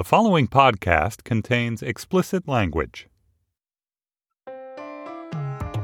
The 0.00 0.04
following 0.04 0.48
podcast 0.48 1.24
contains 1.24 1.82
explicit 1.82 2.48
language. 2.48 3.06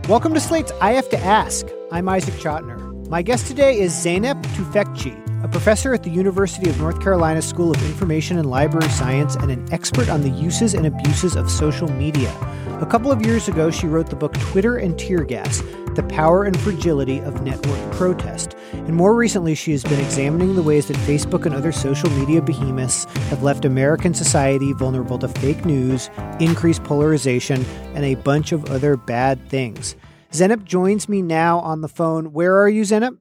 Welcome 0.08 0.32
to 0.32 0.40
Slate's 0.40 0.72
I 0.80 0.92
Have 0.92 1.10
to 1.10 1.18
Ask. 1.18 1.66
I'm 1.92 2.08
Isaac 2.08 2.32
Chotiner. 2.36 3.06
My 3.10 3.20
guest 3.20 3.46
today 3.46 3.78
is 3.78 3.92
Zeynep 3.92 4.42
Tufekci, 4.54 5.44
a 5.44 5.48
professor 5.48 5.92
at 5.92 6.02
the 6.02 6.08
University 6.08 6.70
of 6.70 6.80
North 6.80 7.02
Carolina 7.02 7.42
School 7.42 7.70
of 7.70 7.84
Information 7.84 8.38
and 8.38 8.48
Library 8.48 8.88
Science 8.88 9.36
and 9.36 9.50
an 9.50 9.70
expert 9.70 10.08
on 10.08 10.22
the 10.22 10.30
uses 10.30 10.72
and 10.72 10.86
abuses 10.86 11.36
of 11.36 11.50
social 11.50 11.92
media. 11.92 12.32
A 12.78 12.84
couple 12.84 13.10
of 13.10 13.24
years 13.24 13.48
ago, 13.48 13.70
she 13.70 13.86
wrote 13.86 14.10
the 14.10 14.16
book 14.16 14.34
Twitter 14.34 14.76
and 14.76 14.98
Tear 14.98 15.24
Gas 15.24 15.62
The 15.94 16.04
Power 16.10 16.44
and 16.44 16.54
Fragility 16.60 17.20
of 17.20 17.40
Network 17.40 17.92
Protest. 17.92 18.54
And 18.72 18.94
more 18.94 19.14
recently, 19.14 19.54
she 19.54 19.72
has 19.72 19.82
been 19.82 19.98
examining 19.98 20.54
the 20.54 20.62
ways 20.62 20.86
that 20.88 20.96
Facebook 20.98 21.46
and 21.46 21.54
other 21.54 21.72
social 21.72 22.10
media 22.10 22.42
behemoths 22.42 23.04
have 23.30 23.42
left 23.42 23.64
American 23.64 24.12
society 24.12 24.74
vulnerable 24.74 25.18
to 25.20 25.28
fake 25.28 25.64
news, 25.64 26.10
increased 26.38 26.84
polarization, 26.84 27.64
and 27.94 28.04
a 28.04 28.14
bunch 28.16 28.52
of 28.52 28.66
other 28.66 28.98
bad 28.98 29.48
things. 29.48 29.96
Zeynep 30.30 30.64
joins 30.64 31.08
me 31.08 31.22
now 31.22 31.60
on 31.60 31.80
the 31.80 31.88
phone. 31.88 32.34
Where 32.34 32.60
are 32.60 32.68
you, 32.68 32.82
Zeynep? 32.82 33.16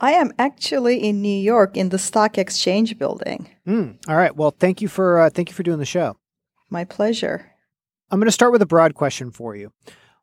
I 0.00 0.14
am 0.14 0.32
actually 0.36 0.96
in 0.98 1.22
New 1.22 1.28
York 1.28 1.76
in 1.76 1.90
the 1.90 1.98
Stock 1.98 2.38
Exchange 2.38 2.98
building. 2.98 3.48
Mm, 3.68 3.98
all 4.08 4.16
right. 4.16 4.34
Well, 4.34 4.50
thank 4.50 4.82
you 4.82 4.88
for 4.88 5.20
uh, 5.20 5.30
thank 5.30 5.48
you 5.48 5.54
for 5.54 5.62
doing 5.62 5.78
the 5.78 5.86
show. 5.86 6.16
My 6.70 6.84
pleasure. 6.84 7.53
I'm 8.10 8.18
going 8.18 8.26
to 8.26 8.32
start 8.32 8.52
with 8.52 8.62
a 8.62 8.66
broad 8.66 8.94
question 8.94 9.30
for 9.30 9.56
you. 9.56 9.72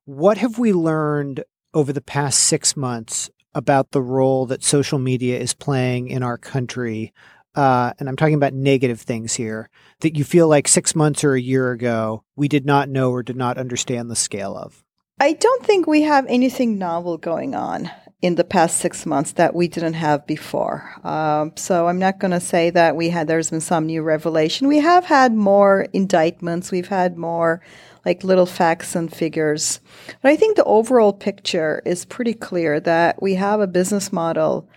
What 0.05 0.37
have 0.37 0.57
we 0.59 0.73
learned 0.73 1.43
over 1.73 1.91
the 1.93 2.01
past 2.01 2.39
six 2.41 2.77
months 2.77 3.29
about 3.53 3.91
the 3.91 4.01
role 4.01 4.45
that 4.47 4.63
social 4.63 4.99
media 4.99 5.39
is 5.39 5.53
playing 5.53 6.07
in 6.07 6.23
our 6.23 6.37
country? 6.37 7.13
Uh, 7.53 7.91
and 7.99 8.07
I'm 8.07 8.15
talking 8.15 8.35
about 8.35 8.53
negative 8.53 9.01
things 9.01 9.33
here 9.33 9.69
that 9.99 10.15
you 10.15 10.23
feel 10.23 10.47
like 10.47 10.67
six 10.67 10.95
months 10.95 11.23
or 11.23 11.33
a 11.33 11.41
year 11.41 11.71
ago 11.71 12.23
we 12.35 12.47
did 12.47 12.65
not 12.65 12.87
know 12.87 13.11
or 13.11 13.23
did 13.23 13.35
not 13.35 13.57
understand 13.57 14.09
the 14.09 14.15
scale 14.15 14.55
of. 14.55 14.83
I 15.19 15.33
don't 15.33 15.63
think 15.65 15.85
we 15.85 16.03
have 16.03 16.25
anything 16.27 16.77
novel 16.77 17.17
going 17.17 17.53
on 17.53 17.91
in 18.21 18.35
the 18.35 18.43
past 18.43 18.77
six 18.77 19.05
months 19.05 19.31
that 19.33 19.55
we 19.55 19.67
didn't 19.67 19.93
have 19.93 20.27
before. 20.27 20.91
Um, 21.03 21.53
so 21.55 21.87
I'm 21.87 21.97
not 21.97 22.19
going 22.19 22.31
to 22.31 22.39
say 22.39 22.69
that 22.69 22.95
we 22.95 23.09
had 23.09 23.27
there's 23.27 23.49
been 23.49 23.61
some 23.61 23.87
new 23.87 24.03
revelation. 24.03 24.67
We 24.67 24.79
have 24.79 25.05
had 25.05 25.33
more 25.33 25.87
indictments. 25.91 26.71
We've 26.71 26.87
had 26.87 27.17
more 27.17 27.61
like 28.05 28.23
little 28.23 28.45
facts 28.45 28.95
and 28.95 29.11
figures. 29.11 29.79
But 30.21 30.31
I 30.31 30.35
think 30.35 30.55
the 30.55 30.63
overall 30.65 31.13
picture 31.13 31.81
is 31.85 32.05
pretty 32.05 32.33
clear 32.33 32.79
that 32.79 33.21
we 33.21 33.35
have 33.35 33.59
a 33.59 33.67
business 33.67 34.13
model 34.13 34.69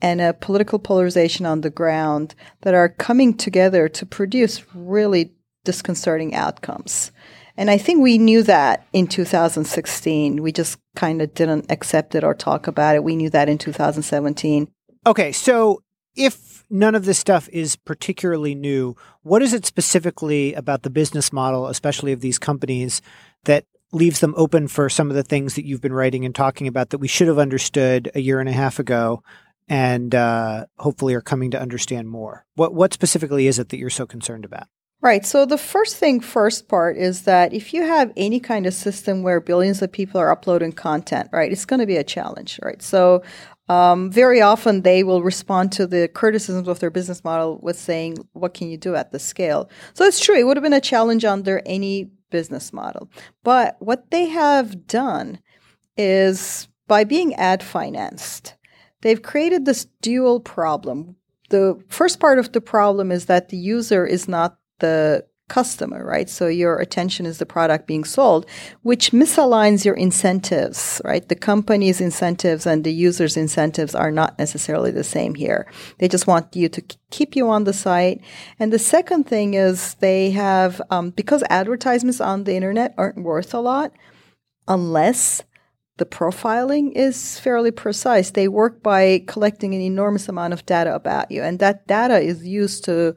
and 0.00 0.20
a 0.20 0.34
political 0.34 0.78
polarization 0.78 1.46
on 1.46 1.60
the 1.60 1.70
ground 1.70 2.34
that 2.62 2.74
are 2.74 2.88
coming 2.88 3.34
together 3.34 3.88
to 3.88 4.06
produce 4.06 4.62
really 4.74 5.32
disconcerting 5.64 6.34
outcomes. 6.34 7.12
And 7.56 7.70
I 7.70 7.78
think 7.78 8.02
we 8.02 8.18
knew 8.18 8.42
that 8.44 8.86
in 8.92 9.06
2016. 9.06 10.42
We 10.42 10.52
just 10.52 10.78
kind 10.96 11.20
of 11.20 11.34
didn't 11.34 11.70
accept 11.70 12.14
it 12.14 12.24
or 12.24 12.34
talk 12.34 12.66
about 12.66 12.96
it. 12.96 13.04
We 13.04 13.16
knew 13.16 13.30
that 13.30 13.48
in 13.48 13.58
2017. 13.58 14.68
Okay, 15.06 15.32
so 15.32 15.82
if 16.14 16.64
none 16.70 16.94
of 16.94 17.04
this 17.04 17.18
stuff 17.18 17.48
is 17.50 17.76
particularly 17.76 18.54
new, 18.54 18.96
what 19.22 19.42
is 19.42 19.52
it 19.52 19.66
specifically 19.66 20.54
about 20.54 20.82
the 20.82 20.90
business 20.90 21.32
model, 21.32 21.66
especially 21.66 22.12
of 22.12 22.20
these 22.20 22.38
companies, 22.38 23.02
that 23.44 23.66
leaves 23.92 24.20
them 24.20 24.34
open 24.36 24.68
for 24.68 24.88
some 24.88 25.10
of 25.10 25.16
the 25.16 25.22
things 25.22 25.54
that 25.54 25.66
you've 25.66 25.80
been 25.80 25.92
writing 25.92 26.24
and 26.24 26.34
talking 26.34 26.66
about 26.66 26.90
that 26.90 26.98
we 26.98 27.08
should 27.08 27.28
have 27.28 27.38
understood 27.38 28.10
a 28.14 28.20
year 28.20 28.40
and 28.40 28.48
a 28.48 28.52
half 28.52 28.78
ago 28.78 29.22
and 29.68 30.14
uh, 30.14 30.66
hopefully 30.78 31.14
are 31.14 31.20
coming 31.20 31.50
to 31.50 31.60
understand 31.60 32.08
more? 32.08 32.46
What, 32.54 32.74
what 32.74 32.92
specifically 32.92 33.46
is 33.46 33.58
it 33.58 33.68
that 33.68 33.78
you're 33.78 33.90
so 33.90 34.06
concerned 34.06 34.44
about? 34.44 34.66
Right. 35.02 35.26
So 35.26 35.44
the 35.44 35.58
first 35.58 35.96
thing, 35.96 36.20
first 36.20 36.68
part 36.68 36.96
is 36.96 37.22
that 37.22 37.52
if 37.52 37.74
you 37.74 37.82
have 37.82 38.12
any 38.16 38.38
kind 38.38 38.66
of 38.66 38.72
system 38.72 39.24
where 39.24 39.40
billions 39.40 39.82
of 39.82 39.90
people 39.90 40.20
are 40.20 40.30
uploading 40.30 40.70
content, 40.70 41.28
right, 41.32 41.50
it's 41.50 41.64
going 41.64 41.80
to 41.80 41.86
be 41.86 41.96
a 41.96 42.04
challenge, 42.04 42.60
right? 42.62 42.80
So 42.80 43.24
um, 43.68 44.12
very 44.12 44.40
often 44.40 44.82
they 44.82 45.02
will 45.02 45.20
respond 45.20 45.72
to 45.72 45.88
the 45.88 46.06
criticisms 46.06 46.68
of 46.68 46.78
their 46.78 46.90
business 46.90 47.24
model 47.24 47.58
with 47.60 47.76
saying, 47.76 48.18
"What 48.32 48.54
can 48.54 48.68
you 48.68 48.76
do 48.76 48.94
at 48.94 49.10
the 49.10 49.18
scale?" 49.18 49.68
So 49.94 50.04
it's 50.04 50.20
true; 50.20 50.36
it 50.36 50.44
would 50.46 50.56
have 50.56 50.62
been 50.62 50.72
a 50.72 50.80
challenge 50.80 51.24
under 51.24 51.60
any 51.66 52.12
business 52.30 52.72
model. 52.72 53.10
But 53.42 53.76
what 53.80 54.12
they 54.12 54.26
have 54.26 54.86
done 54.86 55.40
is 55.96 56.68
by 56.86 57.02
being 57.02 57.34
ad 57.34 57.60
financed, 57.64 58.54
they've 59.00 59.20
created 59.22 59.64
this 59.64 59.86
dual 60.00 60.38
problem. 60.38 61.16
The 61.50 61.82
first 61.88 62.20
part 62.20 62.38
of 62.38 62.52
the 62.52 62.60
problem 62.60 63.10
is 63.10 63.26
that 63.26 63.48
the 63.48 63.56
user 63.56 64.06
is 64.06 64.28
not 64.28 64.58
the 64.82 65.24
customer, 65.52 66.02
right? 66.02 66.30
So 66.30 66.46
your 66.48 66.78
attention 66.78 67.26
is 67.26 67.36
the 67.36 67.44
product 67.44 67.86
being 67.86 68.04
sold, 68.04 68.46
which 68.80 69.12
misaligns 69.12 69.84
your 69.84 69.94
incentives, 69.94 70.98
right? 71.04 71.28
The 71.28 71.34
company's 71.34 72.00
incentives 72.00 72.64
and 72.66 72.84
the 72.84 72.92
user's 72.92 73.36
incentives 73.36 73.94
are 73.94 74.10
not 74.10 74.38
necessarily 74.38 74.90
the 74.90 75.04
same 75.04 75.34
here. 75.34 75.66
They 75.98 76.08
just 76.08 76.26
want 76.26 76.56
you 76.56 76.70
to 76.70 76.82
keep 77.10 77.36
you 77.36 77.50
on 77.50 77.64
the 77.64 77.74
site. 77.74 78.22
And 78.58 78.72
the 78.72 78.78
second 78.78 79.24
thing 79.24 79.52
is 79.52 79.94
they 79.94 80.30
have, 80.30 80.80
um, 80.88 81.10
because 81.10 81.44
advertisements 81.50 82.20
on 82.20 82.44
the 82.44 82.56
internet 82.56 82.94
aren't 82.96 83.22
worth 83.22 83.52
a 83.52 83.60
lot 83.60 83.92
unless 84.66 85.42
the 85.98 86.06
profiling 86.06 86.92
is 86.92 87.38
fairly 87.38 87.70
precise. 87.70 88.30
They 88.30 88.48
work 88.48 88.82
by 88.82 89.22
collecting 89.26 89.74
an 89.74 89.82
enormous 89.82 90.30
amount 90.30 90.54
of 90.54 90.64
data 90.64 90.94
about 90.94 91.30
you. 91.30 91.42
And 91.42 91.58
that 91.58 91.86
data 91.86 92.18
is 92.20 92.46
used 92.46 92.86
to 92.86 93.14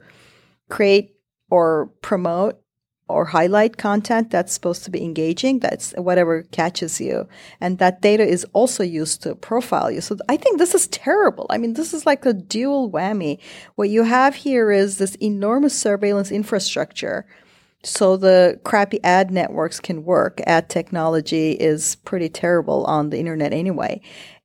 create 0.68 1.15
or 1.50 1.90
promote 2.02 2.60
or 3.08 3.26
highlight 3.26 3.76
content 3.76 4.30
that's 4.30 4.52
supposed 4.52 4.82
to 4.84 4.90
be 4.90 5.04
engaging. 5.04 5.60
That's 5.60 5.92
whatever 5.92 6.42
catches 6.42 7.00
you. 7.00 7.28
And 7.60 7.78
that 7.78 8.02
data 8.02 8.26
is 8.26 8.44
also 8.52 8.82
used 8.82 9.22
to 9.22 9.36
profile 9.36 9.90
you. 9.90 10.00
So 10.00 10.16
I 10.28 10.36
think 10.36 10.58
this 10.58 10.74
is 10.74 10.88
terrible. 10.88 11.46
I 11.48 11.58
mean, 11.58 11.74
this 11.74 11.94
is 11.94 12.04
like 12.04 12.26
a 12.26 12.32
dual 12.32 12.90
whammy. 12.90 13.38
What 13.76 13.90
you 13.90 14.02
have 14.02 14.34
here 14.34 14.72
is 14.72 14.98
this 14.98 15.14
enormous 15.16 15.78
surveillance 15.78 16.32
infrastructure. 16.32 17.26
So 17.84 18.16
the 18.16 18.60
crappy 18.64 18.98
ad 19.04 19.30
networks 19.30 19.78
can 19.78 20.04
work. 20.04 20.40
Ad 20.44 20.68
technology 20.68 21.52
is 21.52 21.96
pretty 21.96 22.28
terrible 22.28 22.84
on 22.86 23.10
the 23.10 23.18
internet 23.18 23.52
anyway. 23.52 24.00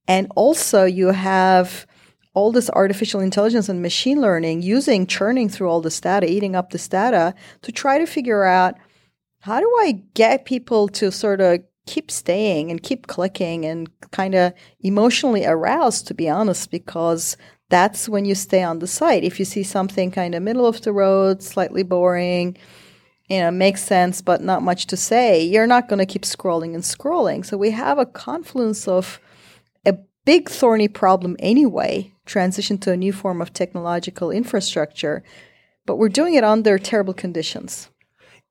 And 0.08 0.32
also 0.36 0.86
you 0.86 1.08
have 1.08 1.88
all 2.34 2.52
this 2.52 2.70
artificial 2.70 3.20
intelligence 3.20 3.68
and 3.68 3.82
machine 3.82 4.22
learning 4.22 4.62
using 4.62 5.06
churning 5.06 5.50
through 5.50 5.70
all 5.70 5.82
this 5.82 6.00
data, 6.00 6.30
eating 6.32 6.56
up 6.56 6.72
this 6.72 6.88
data 6.88 7.34
to 7.62 7.72
try 7.72 7.98
to 7.98 8.06
figure 8.06 8.46
out 8.46 8.76
how 9.40 9.60
do 9.60 9.68
I 9.80 10.04
get 10.14 10.46
people 10.46 10.88
to 10.90 11.12
sort 11.12 11.42
of 11.42 11.62
keep 11.88 12.12
staying 12.12 12.70
and 12.70 12.82
keep 12.82 13.08
clicking 13.08 13.66
and 13.66 13.90
kind 14.12 14.36
of 14.36 14.54
emotionally 14.82 15.46
aroused, 15.46 16.08
to 16.08 16.14
be 16.14 16.30
honest, 16.30 16.72
because 16.72 17.36
that's 17.70 18.08
when 18.08 18.24
you 18.24 18.36
stay 18.36 18.64
on 18.64 18.80
the 18.80 18.88
site. 18.88 19.24
If 19.24 19.40
you 19.40 19.46
see 19.46 19.64
something 19.64 20.12
kind 20.12 20.36
of 20.36 20.44
middle 20.44 20.68
of 20.68 20.82
the 20.82 20.94
road, 20.94 21.42
slightly 21.42 21.84
boring, 21.84 22.56
you 23.30 23.40
know, 23.40 23.50
makes 23.50 23.84
sense, 23.84 24.22
but 24.22 24.42
not 24.42 24.62
much 24.62 24.88
to 24.88 24.98
say, 24.98 25.44
you're 25.44 25.68
not 25.68 25.90
going 25.90 26.00
to 26.00 26.06
keep 26.06 26.24
scrolling 26.24 26.76
and 26.76 26.84
scrolling. 26.84 27.46
So 27.46 27.58
we 27.58 27.72
have 27.72 27.98
a 27.98 28.06
confluence 28.06 28.88
of 28.88 29.20
big 30.26 30.50
thorny 30.50 30.88
problem 30.88 31.36
anyway 31.40 32.12
transition 32.26 32.78
to 32.80 32.92
a 32.92 32.98
new 32.98 33.12
form 33.12 33.42
of 33.42 33.54
technological 33.54 34.32
infrastructure, 34.32 35.24
but 35.86 35.98
we're 35.98 36.10
doing 36.10 36.36
it 36.36 36.44
under 36.44 36.78
terrible 36.78 37.14
conditions. 37.14 37.90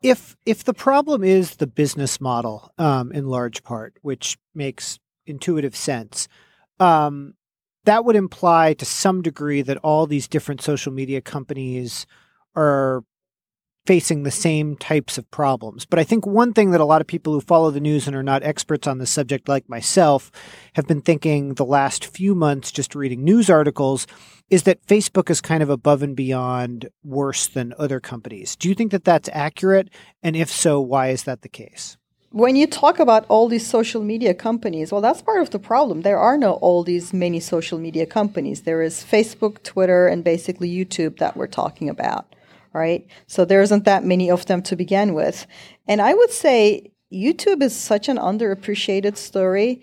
If 0.03 0.36
if 0.47 0.64
the 0.64 0.75
problem 0.75 1.22
is 1.22 1.56
the 1.56 1.66
business 1.66 2.20
model, 2.20 2.72
um, 2.78 3.12
in 3.12 3.26
large 3.26 3.62
part, 3.62 3.94
which 4.03 4.38
makes 4.54 4.98
intuitive 5.26 5.76
sense, 5.76 6.26
um, 6.78 7.34
that 7.84 8.04
would 8.04 8.16
imply 8.16 8.75
to 8.75 8.84
some 8.84 9.22
degree 9.22 9.62
that 9.62 9.76
all 9.78 10.06
these 10.06 10.28
different 10.28 10.62
social 10.62 10.92
media 10.92 11.20
companies 11.20 12.06
are 12.56 13.04
facing 13.87 14.23
the 14.23 14.31
same 14.31 14.77
types 14.77 15.19
of 15.19 15.31
problems. 15.31 15.87
But 15.87 15.99
I 15.99 16.05
think 16.05 16.27
one 16.27 16.53
thing 16.53 16.71
that 16.71 16.81
a 16.81 16.85
lot 16.85 17.00
of 17.00 17.06
people 17.06 17.32
who 17.32 17.41
follow 17.41 17.71
the 17.71 17.81
news 17.81 18.06
and 18.06 18.15
are 18.15 18.23
not 18.23 18.43
experts 18.43 18.87
on 18.87 18.99
the 18.99 19.06
subject, 19.06 19.49
like 19.49 19.69
myself, 19.69 20.31
have 20.75 20.87
been 20.87 21.00
thinking 21.00 21.55
the 21.55 21.65
last 21.65 22.05
few 22.06 22.35
months 22.35 22.71
just 22.73 22.94
reading 22.94 23.25
news 23.25 23.49
articles 23.49 24.06
is 24.50 24.65
that 24.65 24.87
Facebook 24.87 25.31
is 25.31 25.41
kind 25.41 25.62
of 25.62 25.71
above 25.71 26.03
and 26.03 26.17
beyond 26.17 26.88
worse 27.05 27.47
than 27.47 27.75
other 27.79 28.00
companies. 28.00 28.56
Do 28.56 28.69
you 28.69 28.75
think 28.75 28.91
that 28.93 29.05
that's 29.05 29.29
accurate? 29.32 29.88
And 30.23 30.37
if 30.37 30.50
so, 30.50 30.81
why 30.81 31.09
is 31.09 31.25
that 31.25 31.43
the 31.43 31.49
case? 31.49 31.97
when 32.33 32.55
you 32.55 32.67
talk 32.67 33.00
about 33.00 33.26
all 33.29 33.49
these 33.49 33.67
social 33.67 34.03
media 34.03 34.33
companies, 34.33 34.93
well, 34.93 35.00
that's 35.00 35.21
part 35.21 35.43
of 35.43 35.50
the 35.50 35.59
problem. 35.59 36.03
There 36.03 36.19
are 36.19 36.38
no 36.38 36.53
all 36.55 36.85
these 36.85 37.12
many 37.12 37.41
social 37.41 37.79
media 37.79 38.06
companies. 38.06 38.62
There 38.62 38.83
is 38.83 39.05
Facebook, 39.05 39.65
Twitter, 39.65 40.06
and 40.06 40.23
basically 40.23 40.71
YouTube 40.73 41.19
that 41.19 41.37
we're 41.37 41.49
talking 41.49 41.88
about 41.88 42.37
right? 42.72 43.06
So 43.26 43.44
there 43.44 43.62
isn't 43.62 43.84
that 43.84 44.05
many 44.05 44.31
of 44.31 44.46
them 44.46 44.62
to 44.62 44.76
begin 44.76 45.14
with. 45.14 45.46
And 45.87 46.00
I 46.00 46.14
would 46.14 46.31
say 46.31 46.93
YouTube 47.12 47.62
is 47.62 47.75
such 47.75 48.08
an 48.08 48.17
underappreciated 48.17 49.17
story 49.17 49.82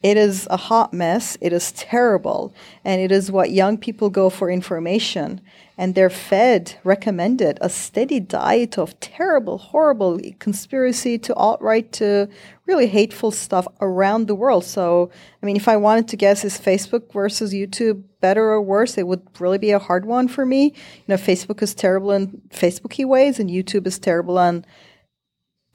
it 0.00 0.16
is 0.16 0.46
a 0.48 0.56
hot 0.56 0.92
mess. 0.92 1.36
It 1.40 1.52
is 1.52 1.72
terrible. 1.72 2.54
And 2.84 3.00
it 3.00 3.10
is 3.10 3.32
what 3.32 3.50
young 3.50 3.76
people 3.76 4.10
go 4.10 4.30
for 4.30 4.48
information. 4.48 5.40
And 5.76 5.94
they're 5.94 6.10
fed, 6.10 6.76
recommended, 6.84 7.58
a 7.60 7.68
steady 7.68 8.20
diet 8.20 8.78
of 8.78 8.98
terrible, 9.00 9.58
horrible 9.58 10.20
conspiracy 10.38 11.18
to 11.18 11.34
alt 11.34 11.60
right 11.60 11.90
to 11.92 12.28
really 12.66 12.86
hateful 12.86 13.32
stuff 13.32 13.66
around 13.80 14.26
the 14.26 14.36
world. 14.36 14.64
So, 14.64 15.10
I 15.42 15.46
mean, 15.46 15.56
if 15.56 15.66
I 15.66 15.76
wanted 15.76 16.06
to 16.08 16.16
guess, 16.16 16.44
is 16.44 16.58
Facebook 16.58 17.12
versus 17.12 17.52
YouTube 17.52 18.04
better 18.20 18.44
or 18.50 18.62
worse? 18.62 18.98
It 18.98 19.06
would 19.06 19.22
really 19.40 19.58
be 19.58 19.72
a 19.72 19.78
hard 19.80 20.04
one 20.04 20.28
for 20.28 20.46
me. 20.46 20.66
You 20.66 21.04
know, 21.08 21.16
Facebook 21.16 21.60
is 21.60 21.74
terrible 21.74 22.12
in 22.12 22.42
Facebooky 22.50 23.04
ways, 23.04 23.40
and 23.40 23.50
YouTube 23.50 23.86
is 23.86 23.98
terrible 23.98 24.38
on 24.38 24.64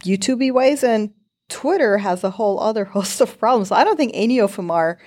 YouTubey 0.04 0.52
ways. 0.54 0.84
And 0.84 1.14
Twitter 1.50 2.00
has 2.00 2.24
a 2.24 2.32
whole 2.32 2.60
other 2.60 2.86
host 2.96 3.22
of 3.22 3.38
problems. 3.40 3.72
I 3.72 3.84
don't 3.84 3.98
think 3.98 4.12
any 4.14 4.40
of 4.40 4.56
them 4.56 4.72
are 4.72 5.00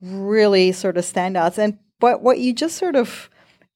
really 0.00 0.72
sort 0.72 0.96
of 0.96 1.04
standouts. 1.04 1.58
And 1.58 1.78
but 1.98 2.22
what 2.22 2.38
you 2.38 2.54
just 2.54 2.76
sort 2.76 2.96
of 2.96 3.28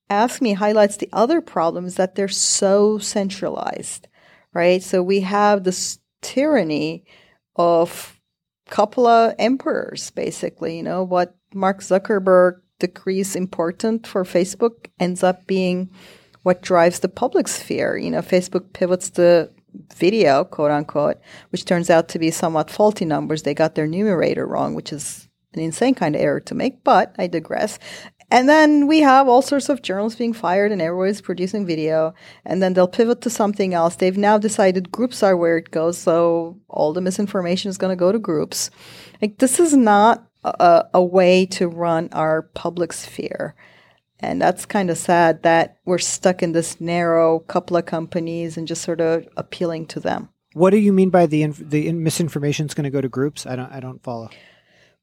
asked 0.08 0.40
me 0.40 0.54
highlights 0.54 0.96
the 0.96 1.08
other 1.12 1.40
problems 1.40 1.96
that 1.96 2.14
they're 2.14 2.28
so 2.28 2.98
centralized, 2.98 4.08
right? 4.52 4.82
So 4.82 5.02
we 5.02 5.20
have 5.20 5.64
this 5.64 5.98
tyranny 6.22 7.04
of 7.56 8.20
couple 8.70 9.06
of 9.06 9.34
emperors, 9.38 10.10
basically. 10.10 10.76
You 10.76 10.82
know 10.82 11.02
what 11.02 11.36
Mark 11.52 11.80
Zuckerberg 11.80 12.60
decrees 12.78 13.36
important 13.36 14.06
for 14.06 14.24
Facebook 14.24 14.88
ends 14.98 15.22
up 15.22 15.46
being 15.46 15.90
what 16.42 16.62
drives 16.62 17.00
the 17.00 17.08
public 17.08 17.48
sphere. 17.48 17.96
You 17.96 18.10
know, 18.10 18.20
Facebook 18.20 18.72
pivots 18.72 19.10
the 19.10 19.50
video, 19.94 20.44
quote 20.44 20.70
unquote, 20.70 21.18
which 21.50 21.64
turns 21.64 21.90
out 21.90 22.08
to 22.08 22.18
be 22.18 22.30
somewhat 22.30 22.70
faulty 22.70 23.04
numbers. 23.04 23.42
They 23.42 23.54
got 23.54 23.74
their 23.74 23.86
numerator 23.86 24.46
wrong, 24.46 24.74
which 24.74 24.92
is 24.92 25.28
an 25.54 25.60
insane 25.60 25.94
kind 25.94 26.14
of 26.14 26.20
error 26.20 26.40
to 26.40 26.54
make, 26.54 26.82
but 26.84 27.14
I 27.18 27.26
digress. 27.26 27.78
And 28.30 28.48
then 28.48 28.86
we 28.86 29.00
have 29.00 29.28
all 29.28 29.42
sorts 29.42 29.68
of 29.68 29.82
journals 29.82 30.16
being 30.16 30.32
fired 30.32 30.72
and 30.72 30.82
everybody's 30.82 31.20
producing 31.20 31.66
video. 31.66 32.14
And 32.44 32.62
then 32.62 32.74
they'll 32.74 32.88
pivot 32.88 33.20
to 33.20 33.30
something 33.30 33.74
else. 33.74 33.96
They've 33.96 34.16
now 34.16 34.38
decided 34.38 34.90
groups 34.90 35.22
are 35.22 35.36
where 35.36 35.56
it 35.58 35.70
goes. 35.70 35.98
So 35.98 36.58
all 36.68 36.92
the 36.92 37.00
misinformation 37.00 37.68
is 37.68 37.78
going 37.78 37.92
to 37.92 37.96
go 37.96 38.10
to 38.10 38.18
groups. 38.18 38.70
Like, 39.22 39.38
this 39.38 39.60
is 39.60 39.76
not 39.76 40.26
a, 40.42 40.84
a 40.94 41.04
way 41.04 41.46
to 41.46 41.68
run 41.68 42.08
our 42.12 42.42
public 42.42 42.92
sphere. 42.92 43.54
And 44.20 44.40
that's 44.40 44.64
kind 44.64 44.90
of 44.90 44.98
sad 44.98 45.42
that 45.42 45.78
we're 45.84 45.98
stuck 45.98 46.42
in 46.42 46.52
this 46.52 46.80
narrow 46.80 47.40
couple 47.40 47.76
of 47.76 47.86
companies 47.86 48.56
and 48.56 48.66
just 48.66 48.82
sort 48.82 49.00
of 49.00 49.26
appealing 49.36 49.86
to 49.88 50.00
them. 50.00 50.28
What 50.54 50.70
do 50.70 50.78
you 50.78 50.92
mean 50.92 51.10
by 51.10 51.26
the 51.26 51.42
inf- 51.42 51.68
the 51.68 51.90
misinformation 51.92 52.66
is 52.66 52.74
going 52.74 52.84
to 52.84 52.90
go 52.90 53.00
to 53.00 53.08
groups? 53.08 53.44
I 53.44 53.56
don't 53.56 53.72
I 53.72 53.80
don't 53.80 54.02
follow. 54.02 54.30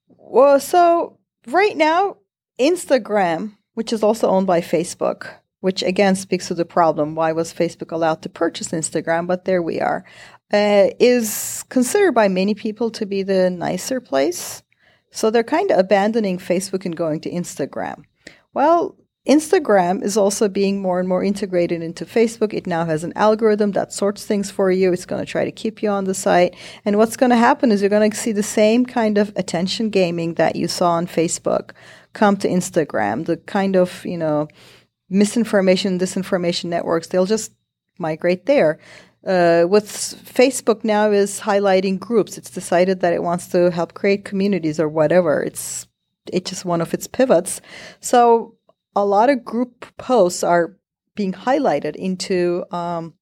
Well, 0.07 0.59
so 0.61 1.19
right 1.47 1.75
now, 1.75 2.17
Instagram, 2.57 3.57
which 3.73 3.91
is 3.91 4.01
also 4.01 4.29
owned 4.29 4.47
by 4.47 4.61
Facebook, 4.61 5.29
which 5.59 5.83
again 5.83 6.15
speaks 6.15 6.47
to 6.47 6.53
the 6.53 6.63
problem: 6.63 7.15
why 7.15 7.33
was 7.33 7.53
Facebook 7.53 7.91
allowed 7.91 8.21
to 8.21 8.29
purchase 8.29 8.69
Instagram? 8.69 9.27
But 9.27 9.43
there 9.43 9.61
we 9.61 9.81
are. 9.81 10.05
Uh, 10.53 10.89
is 10.99 11.63
considered 11.67 12.13
by 12.13 12.29
many 12.29 12.53
people 12.53 12.89
to 12.91 13.05
be 13.05 13.23
the 13.23 13.49
nicer 13.49 13.99
place. 13.99 14.63
So 15.11 15.29
they're 15.29 15.43
kind 15.43 15.69
of 15.69 15.79
abandoning 15.79 16.37
Facebook 16.37 16.85
and 16.85 16.95
going 16.95 17.19
to 17.21 17.29
Instagram. 17.29 18.03
Well, 18.53 18.97
Instagram 19.27 20.03
is 20.03 20.17
also 20.17 20.47
being 20.47 20.81
more 20.81 20.99
and 20.99 21.07
more 21.07 21.23
integrated 21.23 21.83
into 21.83 22.05
Facebook. 22.05 22.53
It 22.53 22.65
now 22.65 22.85
has 22.85 23.03
an 23.03 23.13
algorithm 23.15 23.71
that 23.73 23.93
sorts 23.93 24.25
things 24.25 24.49
for 24.49 24.71
you. 24.71 24.91
It's 24.91 25.05
going 25.05 25.23
to 25.23 25.31
try 25.31 25.45
to 25.45 25.51
keep 25.51 25.83
you 25.83 25.89
on 25.89 26.05
the 26.05 26.15
site. 26.15 26.55
And 26.85 26.97
what's 26.97 27.17
going 27.17 27.29
to 27.29 27.35
happen 27.35 27.71
is 27.71 27.81
you're 27.81 27.89
going 27.89 28.09
to 28.09 28.17
see 28.17 28.31
the 28.31 28.41
same 28.41 28.83
kind 28.83 29.19
of 29.19 29.31
attention 29.35 29.91
gaming 29.91 30.35
that 30.35 30.55
you 30.55 30.67
saw 30.67 30.93
on 30.93 31.05
Facebook 31.05 31.71
come 32.13 32.35
to 32.37 32.47
Instagram. 32.47 33.25
The 33.25 33.37
kind 33.37 33.75
of, 33.75 34.03
you 34.05 34.17
know, 34.17 34.47
misinformation, 35.07 35.99
disinformation 35.99 36.65
networks, 36.65 37.07
they'll 37.07 37.27
just 37.27 37.51
migrate 37.99 38.47
there. 38.47 38.79
Uh, 39.25 39.63
what 39.63 39.83
Facebook 39.83 40.83
now 40.83 41.11
is 41.11 41.41
highlighting 41.41 41.99
groups. 41.99 42.39
It's 42.39 42.49
decided 42.49 43.01
that 43.01 43.13
it 43.13 43.21
wants 43.21 43.47
to 43.49 43.69
help 43.69 43.93
create 43.93 44.25
communities 44.25 44.79
or 44.79 44.89
whatever. 44.89 45.43
It's 45.43 45.87
it's 46.31 46.49
just 46.49 46.65
one 46.65 46.81
of 46.81 46.93
its 46.93 47.07
pivots. 47.07 47.61
So 47.99 48.55
a 48.95 49.05
lot 49.05 49.29
of 49.29 49.45
group 49.45 49.85
posts 49.97 50.43
are 50.43 50.77
being 51.15 51.33
highlighted 51.33 51.95
into 51.95 52.65
um, 52.71 53.13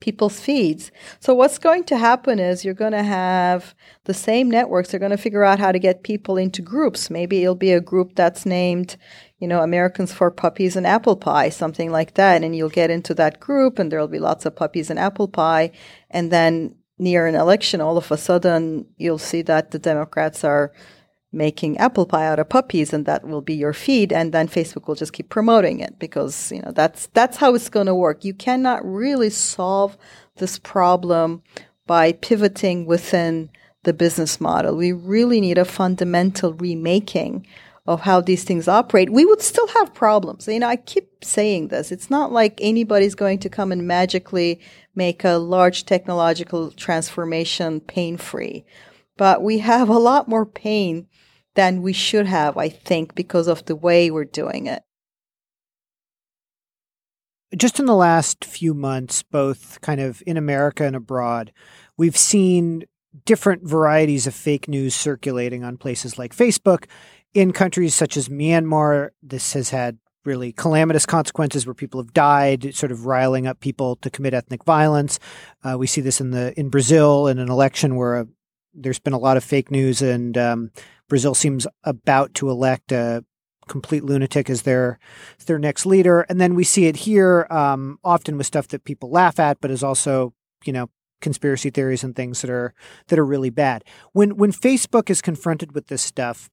people's 0.00 0.40
feeds. 0.40 0.90
So 1.20 1.34
what's 1.34 1.58
going 1.58 1.84
to 1.84 1.96
happen 1.96 2.38
is 2.38 2.64
you're 2.64 2.74
going 2.74 2.92
to 2.92 3.02
have 3.02 3.74
the 4.04 4.14
same 4.14 4.50
networks. 4.50 4.90
They're 4.90 5.00
going 5.00 5.10
to 5.10 5.16
figure 5.16 5.44
out 5.44 5.58
how 5.58 5.72
to 5.72 5.78
get 5.78 6.02
people 6.02 6.36
into 6.36 6.62
groups. 6.62 7.10
Maybe 7.10 7.42
it'll 7.42 7.54
be 7.54 7.72
a 7.72 7.80
group 7.80 8.14
that's 8.14 8.44
named, 8.44 8.96
you 9.38 9.46
know, 9.48 9.62
Americans 9.62 10.12
for 10.12 10.30
Puppies 10.30 10.76
and 10.76 10.86
Apple 10.86 11.16
Pie, 11.16 11.50
something 11.50 11.90
like 11.90 12.14
that. 12.14 12.42
And 12.42 12.56
you'll 12.56 12.68
get 12.68 12.90
into 12.90 13.14
that 13.14 13.40
group 13.40 13.78
and 13.78 13.90
there'll 13.90 14.08
be 14.08 14.18
lots 14.18 14.44
of 14.46 14.56
puppies 14.56 14.90
and 14.90 14.98
apple 14.98 15.28
pie. 15.28 15.70
And 16.10 16.30
then 16.30 16.76
near 16.98 17.26
an 17.26 17.34
election, 17.34 17.80
all 17.80 17.96
of 17.96 18.10
a 18.10 18.16
sudden 18.16 18.86
you'll 18.96 19.18
see 19.18 19.42
that 19.42 19.70
the 19.70 19.78
Democrats 19.78 20.44
are 20.44 20.72
making 21.32 21.78
apple 21.78 22.04
pie 22.04 22.26
out 22.26 22.38
of 22.38 22.48
puppies 22.48 22.92
and 22.92 23.06
that 23.06 23.26
will 23.26 23.40
be 23.40 23.54
your 23.54 23.72
feed 23.72 24.12
and 24.12 24.32
then 24.32 24.46
Facebook 24.46 24.86
will 24.86 24.94
just 24.94 25.14
keep 25.14 25.30
promoting 25.30 25.80
it 25.80 25.98
because 25.98 26.52
you 26.52 26.60
know 26.60 26.72
that's 26.72 27.06
that's 27.14 27.38
how 27.38 27.54
it's 27.54 27.68
going 27.68 27.86
to 27.86 27.94
work. 27.94 28.24
You 28.24 28.34
cannot 28.34 28.84
really 28.84 29.30
solve 29.30 29.96
this 30.36 30.58
problem 30.58 31.42
by 31.86 32.12
pivoting 32.12 32.86
within 32.86 33.50
the 33.84 33.92
business 33.92 34.40
model. 34.40 34.76
We 34.76 34.92
really 34.92 35.40
need 35.40 35.58
a 35.58 35.64
fundamental 35.64 36.52
remaking 36.52 37.46
of 37.86 38.02
how 38.02 38.20
these 38.20 38.44
things 38.44 38.68
operate. 38.68 39.10
We 39.10 39.24
would 39.24 39.42
still 39.42 39.66
have 39.68 39.92
problems. 39.92 40.46
You 40.46 40.60
know, 40.60 40.68
I 40.68 40.76
keep 40.76 41.24
saying 41.24 41.68
this. 41.68 41.90
It's 41.90 42.10
not 42.10 42.30
like 42.30 42.58
anybody's 42.60 43.16
going 43.16 43.40
to 43.40 43.48
come 43.48 43.72
and 43.72 43.88
magically 43.88 44.60
make 44.94 45.24
a 45.24 45.32
large 45.32 45.84
technological 45.84 46.70
transformation 46.70 47.80
pain 47.80 48.16
free. 48.16 48.64
But 49.22 49.40
we 49.40 49.58
have 49.58 49.88
a 49.88 50.00
lot 50.00 50.26
more 50.26 50.44
pain 50.44 51.06
than 51.54 51.80
we 51.80 51.92
should 51.92 52.26
have, 52.26 52.58
I 52.58 52.68
think, 52.68 53.14
because 53.14 53.46
of 53.46 53.64
the 53.66 53.76
way 53.76 54.10
we're 54.10 54.24
doing 54.24 54.66
it. 54.66 54.82
Just 57.56 57.78
in 57.78 57.86
the 57.86 57.94
last 57.94 58.44
few 58.44 58.74
months, 58.74 59.22
both 59.22 59.80
kind 59.80 60.00
of 60.00 60.24
in 60.26 60.36
America 60.36 60.84
and 60.84 60.96
abroad, 60.96 61.52
we've 61.96 62.16
seen 62.16 62.82
different 63.24 63.62
varieties 63.62 64.26
of 64.26 64.34
fake 64.34 64.66
news 64.66 64.92
circulating 64.92 65.62
on 65.62 65.76
places 65.76 66.18
like 66.18 66.34
Facebook. 66.34 66.86
In 67.32 67.52
countries 67.52 67.94
such 67.94 68.16
as 68.16 68.28
Myanmar, 68.28 69.10
this 69.22 69.52
has 69.52 69.70
had 69.70 69.98
really 70.24 70.50
calamitous 70.50 71.06
consequences 71.06 71.64
where 71.64 71.74
people 71.74 72.02
have 72.02 72.12
died, 72.12 72.74
sort 72.74 72.90
of 72.90 73.06
riling 73.06 73.46
up 73.46 73.60
people 73.60 73.94
to 73.96 74.10
commit 74.10 74.34
ethnic 74.34 74.64
violence. 74.64 75.20
Uh, 75.62 75.76
we 75.78 75.86
see 75.86 76.00
this 76.00 76.20
in 76.20 76.32
the 76.32 76.58
in 76.58 76.70
Brazil 76.70 77.28
in 77.28 77.38
an 77.38 77.48
election 77.48 77.94
where 77.94 78.16
a, 78.16 78.26
there's 78.74 78.98
been 78.98 79.12
a 79.12 79.18
lot 79.18 79.36
of 79.36 79.44
fake 79.44 79.70
news 79.70 80.02
and 80.02 80.36
um, 80.38 80.70
Brazil 81.08 81.34
seems 81.34 81.66
about 81.84 82.34
to 82.34 82.48
elect 82.48 82.92
a 82.92 83.24
complete 83.68 84.04
lunatic 84.04 84.50
as 84.50 84.62
their 84.62 84.98
their 85.46 85.58
next 85.58 85.86
leader, 85.86 86.22
and 86.22 86.40
then 86.40 86.54
we 86.54 86.64
see 86.64 86.86
it 86.86 86.96
here 86.96 87.46
um, 87.50 87.98
often 88.02 88.36
with 88.36 88.46
stuff 88.46 88.68
that 88.68 88.84
people 88.84 89.10
laugh 89.10 89.38
at, 89.38 89.60
but 89.60 89.70
is 89.70 89.82
also 89.82 90.34
you 90.64 90.72
know 90.72 90.88
conspiracy 91.20 91.70
theories 91.70 92.04
and 92.04 92.16
things 92.16 92.42
that 92.42 92.50
are 92.50 92.74
that 93.08 93.18
are 93.18 93.26
really 93.26 93.50
bad. 93.50 93.84
When 94.12 94.36
when 94.36 94.52
Facebook 94.52 95.10
is 95.10 95.22
confronted 95.22 95.72
with 95.72 95.86
this 95.86 96.02
stuff, 96.02 96.50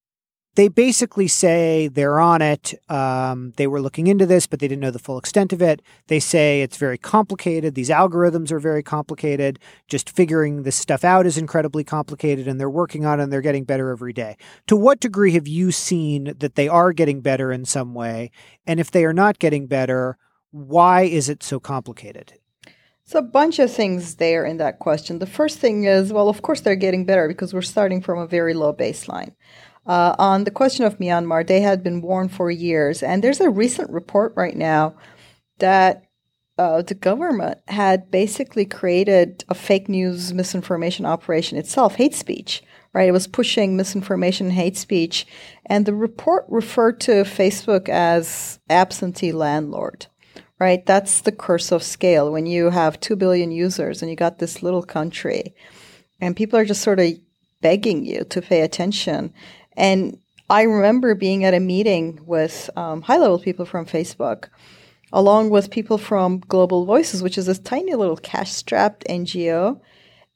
they 0.55 0.67
basically 0.67 1.27
say 1.27 1.87
they're 1.87 2.19
on 2.19 2.41
it. 2.41 2.73
Um, 2.89 3.53
they 3.57 3.67
were 3.67 3.81
looking 3.81 4.07
into 4.07 4.25
this, 4.25 4.47
but 4.47 4.59
they 4.59 4.67
didn't 4.67 4.81
know 4.81 4.91
the 4.91 4.99
full 4.99 5.17
extent 5.17 5.53
of 5.53 5.61
it. 5.61 5.81
They 6.07 6.19
say 6.19 6.61
it's 6.61 6.77
very 6.77 6.97
complicated. 6.97 7.75
These 7.75 7.89
algorithms 7.89 8.51
are 8.51 8.59
very 8.59 8.83
complicated. 8.83 9.59
Just 9.87 10.09
figuring 10.09 10.63
this 10.63 10.75
stuff 10.75 11.03
out 11.03 11.25
is 11.25 11.37
incredibly 11.37 11.83
complicated, 11.83 12.47
and 12.47 12.59
they're 12.59 12.69
working 12.69 13.05
on 13.05 13.19
it 13.19 13.23
and 13.23 13.31
they're 13.33 13.41
getting 13.41 13.63
better 13.63 13.91
every 13.91 14.13
day. 14.13 14.37
To 14.67 14.75
what 14.75 14.99
degree 14.99 15.33
have 15.33 15.47
you 15.47 15.71
seen 15.71 16.33
that 16.39 16.55
they 16.55 16.67
are 16.67 16.93
getting 16.93 17.21
better 17.21 17.51
in 17.51 17.65
some 17.65 17.93
way? 17.93 18.31
And 18.65 18.79
if 18.79 18.91
they 18.91 19.05
are 19.05 19.13
not 19.13 19.39
getting 19.39 19.67
better, 19.67 20.17
why 20.51 21.03
is 21.03 21.29
it 21.29 21.43
so 21.43 21.59
complicated? 21.59 22.33
It's 23.05 23.15
a 23.15 23.21
bunch 23.23 23.57
of 23.57 23.73
things 23.73 24.15
there 24.15 24.45
in 24.45 24.57
that 24.57 24.77
question. 24.77 25.17
The 25.17 25.25
first 25.25 25.57
thing 25.57 25.85
is, 25.85 26.13
well, 26.13 26.29
of 26.29 26.43
course 26.43 26.61
they're 26.61 26.75
getting 26.75 27.05
better 27.05 27.27
because 27.27 27.55
we're 27.55 27.63
starting 27.63 28.01
from 28.01 28.19
a 28.19 28.27
very 28.27 28.53
low 28.53 28.71
baseline. 28.71 29.33
Uh, 29.86 30.15
on 30.19 30.43
the 30.43 30.51
question 30.51 30.86
of 30.86 31.00
Myanmar, 31.00 31.45
they 31.45 31.62
had 31.62 31.83
been 31.83 32.01
warned 32.01 32.31
for 32.31 32.51
years. 32.51 33.01
And 33.01 33.24
there's 33.24 33.39
a 33.39 33.50
recent 33.50 33.89
report 33.89 34.33
right 34.36 34.55
now 34.55 34.95
that 35.59 36.03
uh, 36.57 36.81
the 36.81 36.93
government 36.93 37.57
had 37.69 38.12
basically 38.12 38.65
created 38.65 39.45
a 39.48 39.55
fake 39.55 39.88
news 39.88 40.33
misinformation 40.33 41.05
operation 41.05 41.57
itself, 41.57 41.95
hate 41.95 42.13
speech, 42.13 42.62
right? 42.93 43.07
It 43.07 43.13
was 43.13 43.27
pushing 43.27 43.77
misinformation, 43.77 44.50
hate 44.50 44.75
speech. 44.75 45.25
And 45.65 45.86
the 45.86 45.93
report 45.93 46.45
referred 46.50 47.00
to 47.01 47.24
Facebook 47.24 47.88
as 47.88 48.59
absentee 48.69 49.31
landlord, 49.31 50.07
right? 50.59 50.86
That's 50.86 51.21
the 51.21 51.31
curse 51.31 51.71
of 51.71 51.81
scale. 51.81 52.29
When 52.29 52.45
you 52.45 52.71
have 52.71 53.00
2 53.00 53.15
billion 53.15 53.51
users 53.51 54.01
and 54.01 54.12
you 54.12 54.17
got 54.17 54.39
this 54.39 54.62
little 54.62 54.83
country 54.83 55.55
and 56.19 56.36
people 56.36 56.59
are 56.59 56.65
just 56.65 56.81
sort 56.81 57.00
of 57.00 57.13
begging 57.62 58.05
you 58.05 58.24
to 58.25 58.41
pay 58.41 58.62
attention. 58.62 59.33
And 59.79 60.19
I 60.50 60.63
remember 60.63 61.15
being 61.15 61.45
at 61.45 61.53
a 61.53 61.59
meeting 61.59 62.19
with 62.25 62.69
um, 62.75 63.01
high 63.01 63.17
level 63.17 63.39
people 63.39 63.65
from 63.65 63.86
Facebook, 63.86 64.50
along 65.13 65.50
with 65.50 65.71
people 65.71 65.98
from 65.98 66.39
Global 66.39 66.86
Voices, 66.86 67.24
which 67.24 67.38
is 67.38 67.45
this 67.45 67.59
tiny 67.59 67.95
little 67.95 68.17
cash 68.17 68.51
strapped 68.51 69.05
NGO. 69.09 69.79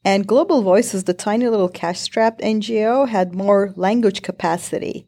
And 0.02 0.26
Global 0.26 0.62
Voices, 0.62 1.04
the 1.04 1.14
tiny 1.14 1.48
little 1.48 1.68
cash 1.68 2.00
strapped 2.00 2.40
NGO, 2.40 3.08
had 3.08 3.34
more 3.34 3.72
language 3.76 4.22
capacity 4.22 5.06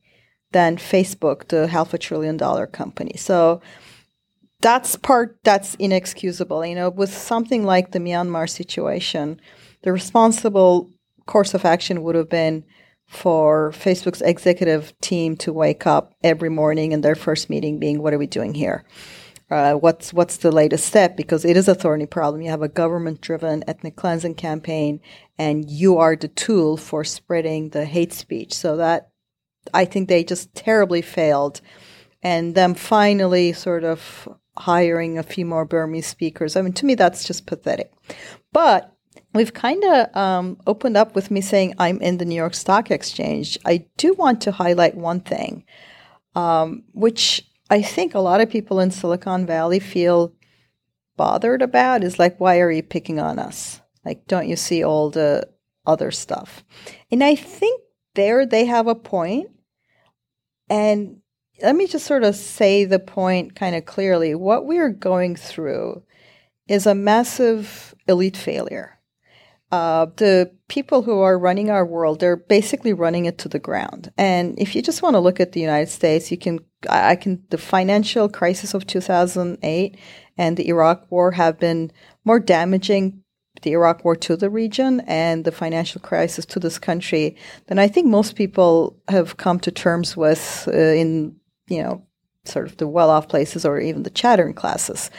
than 0.53 0.77
Facebook, 0.77 1.49
the 1.49 1.69
half 1.69 1.95
a 1.95 1.99
trillion 1.99 2.37
dollar 2.37 2.67
company. 2.67 3.15
So 3.17 3.63
that's 4.61 4.97
part 4.97 5.39
that's 5.45 5.75
inexcusable. 5.77 6.65
You 6.67 6.75
know, 6.75 6.91
with 6.91 7.13
something 7.13 7.65
like 7.65 7.93
the 7.93 8.01
Myanmar 8.01 8.49
situation, 8.51 9.41
the 9.83 9.93
responsible 9.93 10.91
course 11.27 11.55
of 11.55 11.65
action 11.65 12.03
would 12.03 12.15
have 12.15 12.29
been 12.29 12.65
for 13.07 13.71
Facebook's 13.73 14.23
executive 14.23 14.93
team 15.01 15.37
to 15.37 15.53
wake 15.53 15.87
up 15.87 16.15
every 16.23 16.49
morning 16.49 16.93
and 16.93 17.03
their 17.03 17.15
first 17.15 17.49
meeting 17.49 17.79
being, 17.79 18.03
"What 18.03 18.13
are 18.13 18.19
we 18.19 18.27
doing 18.27 18.55
here? 18.55 18.85
Uh, 19.49 19.75
what's 19.75 20.13
what's 20.13 20.39
the 20.39 20.51
latest 20.51 20.87
step?" 20.87 21.17
Because 21.17 21.45
it 21.45 21.57
is 21.57 21.69
a 21.69 21.75
thorny 21.75 22.07
problem. 22.07 22.43
You 22.43 22.51
have 22.51 22.63
a 22.63 22.69
government-driven 22.69 23.65
ethnic 23.69 23.95
cleansing 23.95 24.35
campaign, 24.35 25.01
and 25.39 25.71
you 25.71 25.99
are 25.99 26.17
the 26.17 26.29
tool 26.29 26.77
for 26.77 27.05
spreading 27.05 27.69
the 27.69 27.85
hate 27.85 28.13
speech. 28.13 28.53
So 28.55 28.77
that 28.77 29.11
I 29.73 29.85
think 29.85 30.09
they 30.09 30.25
just 30.25 30.55
terribly 30.55 31.03
failed, 31.03 31.61
and 32.23 32.55
them 32.55 32.75
finally 32.75 33.53
sort 33.53 33.85
of 33.85 34.29
hiring 34.59 35.19
a 35.19 35.23
few 35.23 35.45
more 35.45 35.65
Burmese 35.65 36.07
speakers. 36.07 36.57
I 36.57 36.63
mean, 36.63 36.73
to 36.73 36.87
me, 36.87 36.95
that's 36.97 37.25
just 37.25 37.47
pathetic. 37.47 37.93
But 38.53 38.96
we've 39.37 39.55
kind 39.55 39.83
of 39.85 40.17
um, 40.17 40.59
opened 40.67 40.97
up 40.97 41.15
with 41.15 41.31
me 41.31 41.41
saying 41.41 41.75
I'm 41.79 42.01
in 42.01 42.19
the 42.19 42.25
New 42.25 42.35
York 42.35 42.55
Stock 42.55 42.91
Exchange. 42.91 43.59
I 43.65 43.87
do 43.97 44.15
want 44.15 44.41
to 44.43 44.53
highlight 44.53 44.97
one 44.97 45.21
thing, 45.21 45.65
um, 46.35 46.85
which 46.93 47.49
I 47.71 47.83
think 47.83 48.15
a 48.15 48.21
lot 48.21 48.41
of 48.41 48.51
people 48.51 48.81
in 48.81 48.91
Silicon 48.91 49.47
Valley 49.47 49.81
feel 49.81 50.33
bothered 51.17 51.63
about 51.63 52.05
is 52.05 52.19
like, 52.19 52.39
why 52.39 52.61
are 52.61 52.71
you 52.71 52.83
picking 52.83 53.19
on 53.19 53.39
us? 53.39 53.81
Like, 54.05 54.27
don't 54.27 54.49
you 54.49 54.57
see 54.57 54.85
all 54.85 55.11
the 55.11 55.49
other 55.87 56.11
stuff? 56.11 56.65
And 57.11 57.25
I 57.25 57.35
think 57.35 57.83
there 58.15 58.47
they 58.47 58.67
have 58.67 58.87
a 58.87 58.95
point. 58.95 59.51
And 60.69 61.21
let 61.63 61.75
me 61.75 61.87
just 61.87 62.07
sort 62.07 62.23
of 62.23 62.37
say 62.37 62.85
the 62.85 62.99
point 62.99 63.55
kind 63.55 63.75
of 63.75 63.87
clearly. 63.87 64.35
What 64.35 64.67
we're 64.67 64.91
going 64.91 65.37
through 65.37 66.03
is 66.69 66.87
a 66.87 66.95
massive 66.95 67.95
elite 68.07 68.37
failure. 68.37 68.96
Uh, 69.73 70.07
the 70.17 70.51
people 70.69 71.03
who 71.03 71.21
are 71.21 71.39
running 71.39 71.71
our 71.71 71.85
world, 71.85 72.21
they're 72.21 72.37
basically 72.37 72.93
running 72.93 73.27
it 73.27 73.39
to 73.39 73.49
the 73.49 73.59
ground. 73.59 74.13
And 74.17 74.59
if 74.59 74.77
you 74.77 74.83
just 74.83 75.03
want 75.03 75.15
to 75.15 75.21
look 75.21 75.41
at 75.41 75.53
the 75.53 75.61
United 75.61 75.91
States, 75.91 76.31
you 76.31 76.39
can, 76.39 76.61
I 76.89 77.17
can, 77.17 77.43
the 77.51 77.59
financial 77.59 78.29
crisis 78.29 78.75
of 78.75 78.87
2008 78.87 79.99
and 80.39 80.57
the 80.57 80.69
Iraq 80.69 81.11
war 81.11 81.33
have 81.33 81.59
been 81.59 81.91
more 82.25 82.39
damaging 82.39 83.23
the 83.63 83.73
Iraq 83.73 84.05
war 84.05 84.15
to 84.15 84.37
the 84.37 84.51
region 84.51 85.01
and 85.07 85.45
the 85.45 85.51
financial 85.51 86.01
crisis 86.01 86.45
to 86.45 86.61
this 86.61 86.79
country 86.79 87.37
than 87.67 87.79
I 87.79 87.89
think 87.89 88.07
most 88.07 88.37
people 88.37 89.01
have 89.09 89.39
come 89.39 89.59
to 89.61 89.71
terms 89.71 90.17
with 90.17 90.69
uh, 90.69 90.77
in 90.77 91.37
you 91.69 91.83
know, 91.83 92.03
sort 92.45 92.67
of 92.67 92.77
the 92.77 92.87
well 92.87 93.11
off 93.11 93.29
places 93.29 93.65
or 93.65 93.81
even 93.81 94.03
the 94.03 94.11
chattering 94.11 94.55
classes. 94.55 95.11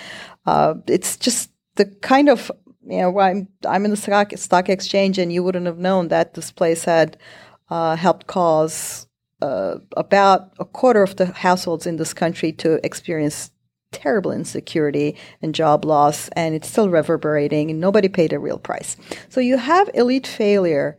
Uh, 0.45 0.75
it's 0.87 1.17
just 1.17 1.51
the 1.75 1.85
kind 1.85 2.29
of, 2.29 2.51
you 2.89 3.01
know, 3.01 3.19
I'm, 3.19 3.47
I'm 3.67 3.85
in 3.85 3.91
the 3.91 3.97
stock, 3.97 4.31
stock 4.37 4.69
exchange 4.69 5.17
and 5.17 5.31
you 5.31 5.43
wouldn't 5.43 5.65
have 5.65 5.77
known 5.77 6.07
that 6.07 6.33
this 6.33 6.51
place 6.51 6.85
had 6.85 7.17
uh, 7.69 7.95
helped 7.95 8.27
cause 8.27 9.07
uh, 9.41 9.75
about 9.95 10.53
a 10.59 10.65
quarter 10.65 11.03
of 11.03 11.15
the 11.17 11.27
households 11.27 11.85
in 11.85 11.97
this 11.97 12.13
country 12.13 12.51
to 12.53 12.83
experience 12.85 13.51
terrible 13.91 14.31
insecurity 14.31 15.15
and 15.41 15.55
job 15.55 15.85
loss, 15.85 16.29
and 16.29 16.55
it's 16.55 16.67
still 16.67 16.89
reverberating, 16.89 17.69
and 17.69 17.79
nobody 17.79 18.09
paid 18.09 18.33
a 18.33 18.39
real 18.39 18.57
price. 18.57 18.97
So 19.29 19.39
you 19.39 19.57
have 19.57 19.89
elite 19.93 20.27
failure 20.27 20.97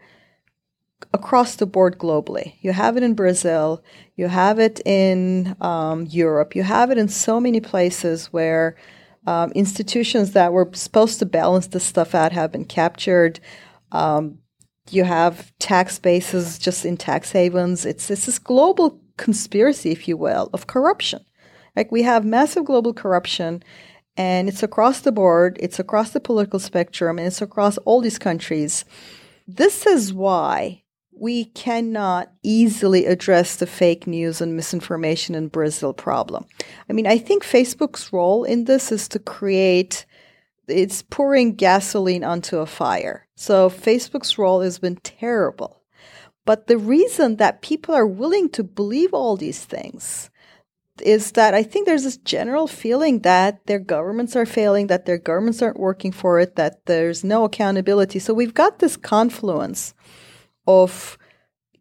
across 1.12 1.56
the 1.56 1.66
board 1.66 1.98
globally. 1.98 2.54
You 2.60 2.72
have 2.72 2.96
it 2.96 3.02
in 3.02 3.14
Brazil, 3.14 3.82
you 4.16 4.28
have 4.28 4.58
it 4.58 4.80
in 4.84 5.56
um, 5.60 6.06
Europe, 6.06 6.54
you 6.54 6.62
have 6.62 6.90
it 6.90 6.98
in 6.98 7.08
so 7.08 7.40
many 7.40 7.60
places 7.60 8.26
where 8.26 8.76
um, 9.28 9.52
institutions 9.52 10.32
that 10.32 10.54
were 10.54 10.70
supposed 10.72 11.18
to 11.18 11.26
balance 11.26 11.66
this 11.66 11.84
stuff 11.84 12.14
out 12.14 12.32
have 12.32 12.50
been 12.50 12.64
captured. 12.64 13.40
Um, 13.92 14.38
you 14.90 15.04
have 15.04 15.52
tax 15.58 15.98
bases 15.98 16.58
just 16.58 16.86
in 16.86 16.96
tax 16.96 17.30
havens. 17.32 17.84
It's, 17.84 18.10
it's 18.10 18.24
this 18.24 18.38
global 18.38 18.98
conspiracy, 19.18 19.90
if 19.90 20.08
you 20.08 20.16
will, 20.16 20.48
of 20.54 20.66
corruption. 20.66 21.26
Like 21.76 21.92
we 21.92 22.04
have 22.04 22.24
massive 22.24 22.64
global 22.64 22.94
corruption, 22.94 23.62
and 24.16 24.48
it's 24.48 24.62
across 24.62 25.00
the 25.00 25.12
board, 25.12 25.58
it's 25.60 25.78
across 25.78 26.12
the 26.12 26.20
political 26.20 26.58
spectrum, 26.58 27.18
and 27.18 27.26
it's 27.26 27.42
across 27.42 27.76
all 27.78 28.00
these 28.00 28.18
countries. 28.18 28.86
This 29.46 29.86
is 29.86 30.10
why 30.10 30.84
we 31.20 31.46
cannot 31.46 32.32
easily 32.42 33.06
address 33.06 33.56
the 33.56 33.66
fake 33.66 34.06
news 34.06 34.40
and 34.40 34.56
misinformation 34.56 35.34
in 35.34 35.48
Brazil 35.48 35.92
problem. 35.92 36.46
I 36.88 36.92
mean, 36.92 37.06
I 37.06 37.18
think 37.18 37.44
Facebook's 37.44 38.12
role 38.12 38.44
in 38.44 38.64
this 38.64 38.92
is 38.92 39.08
to 39.08 39.18
create 39.18 40.06
it's 40.68 41.02
pouring 41.02 41.54
gasoline 41.54 42.22
onto 42.22 42.58
a 42.58 42.66
fire. 42.66 43.26
So 43.36 43.70
Facebook's 43.70 44.36
role 44.36 44.60
has 44.60 44.78
been 44.78 44.96
terrible. 44.96 45.82
But 46.44 46.66
the 46.66 46.78
reason 46.78 47.36
that 47.36 47.62
people 47.62 47.94
are 47.94 48.06
willing 48.06 48.48
to 48.50 48.62
believe 48.62 49.12
all 49.12 49.36
these 49.36 49.64
things 49.64 50.30
is 51.02 51.32
that 51.32 51.54
I 51.54 51.62
think 51.62 51.86
there's 51.86 52.04
this 52.04 52.16
general 52.16 52.66
feeling 52.66 53.20
that 53.20 53.66
their 53.66 53.78
governments 53.78 54.34
are 54.34 54.46
failing, 54.46 54.88
that 54.88 55.06
their 55.06 55.18
governments 55.18 55.62
aren't 55.62 55.78
working 55.78 56.12
for 56.12 56.40
it, 56.40 56.56
that 56.56 56.86
there's 56.86 57.22
no 57.22 57.44
accountability. 57.44 58.18
So 58.18 58.34
we've 58.34 58.54
got 58.54 58.78
this 58.78 58.96
confluence 58.96 59.94
of 60.68 61.18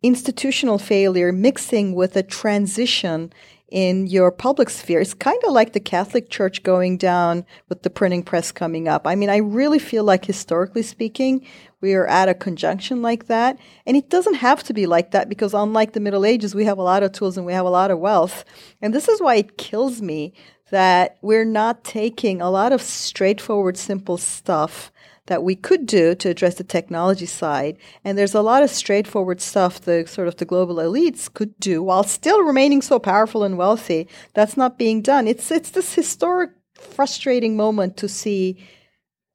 institutional 0.01 0.79
failure 0.79 1.31
mixing 1.31 1.93
with 1.93 2.15
a 2.15 2.23
transition 2.23 3.33
in 3.69 4.07
your 4.07 4.31
public 4.31 4.69
sphere. 4.69 5.01
It's 5.01 5.13
kind 5.13 5.43
of 5.45 5.51
like 5.51 5.73
the 5.73 5.81
Catholic 5.81 6.29
Church 6.29 6.63
going 6.63 6.97
down 6.97 7.45
with 7.67 7.83
the 7.83 7.89
printing 7.89 8.23
press 8.23 8.49
coming 8.53 8.87
up. 8.87 9.05
I 9.05 9.15
mean, 9.15 9.29
I 9.29 9.37
really 9.37 9.79
feel 9.79 10.05
like 10.05 10.23
historically 10.23 10.83
speaking, 10.83 11.45
we 11.81 11.93
are 11.93 12.07
at 12.07 12.29
a 12.29 12.33
conjunction 12.33 13.01
like 13.01 13.27
that. 13.27 13.59
And 13.85 13.97
it 13.97 14.09
doesn't 14.09 14.35
have 14.35 14.63
to 14.63 14.73
be 14.73 14.85
like 14.85 15.11
that 15.11 15.27
because 15.27 15.53
unlike 15.53 15.91
the 15.91 15.99
Middle 15.99 16.25
Ages, 16.25 16.55
we 16.55 16.63
have 16.63 16.77
a 16.77 16.83
lot 16.83 17.03
of 17.03 17.11
tools 17.11 17.35
and 17.35 17.45
we 17.45 17.51
have 17.51 17.65
a 17.65 17.69
lot 17.69 17.91
of 17.91 17.99
wealth. 17.99 18.45
And 18.81 18.93
this 18.93 19.09
is 19.09 19.21
why 19.21 19.35
it 19.35 19.57
kills 19.57 20.01
me 20.01 20.33
that 20.69 21.17
we're 21.21 21.45
not 21.45 21.83
taking 21.83 22.41
a 22.41 22.49
lot 22.49 22.71
of 22.71 22.81
straightforward, 22.81 23.77
simple 23.77 24.17
stuff 24.17 24.91
that 25.27 25.43
we 25.43 25.55
could 25.55 25.85
do 25.85 26.15
to 26.15 26.29
address 26.29 26.55
the 26.55 26.63
technology 26.63 27.25
side. 27.25 27.77
And 28.03 28.17
there's 28.17 28.33
a 28.33 28.41
lot 28.41 28.63
of 28.63 28.69
straightforward 28.69 29.39
stuff 29.39 29.81
the 29.81 30.05
sort 30.07 30.27
of 30.27 30.37
the 30.37 30.45
global 30.45 30.75
elites 30.75 31.31
could 31.31 31.57
do 31.59 31.83
while 31.83 32.03
still 32.03 32.43
remaining 32.43 32.81
so 32.81 32.99
powerful 32.99 33.43
and 33.43 33.57
wealthy. 33.57 34.07
That's 34.33 34.57
not 34.57 34.77
being 34.77 35.01
done. 35.01 35.27
It's 35.27 35.51
it's 35.51 35.69
this 35.69 35.93
historic 35.93 36.51
frustrating 36.73 37.55
moment 37.55 37.97
to 37.97 38.07
see 38.07 38.57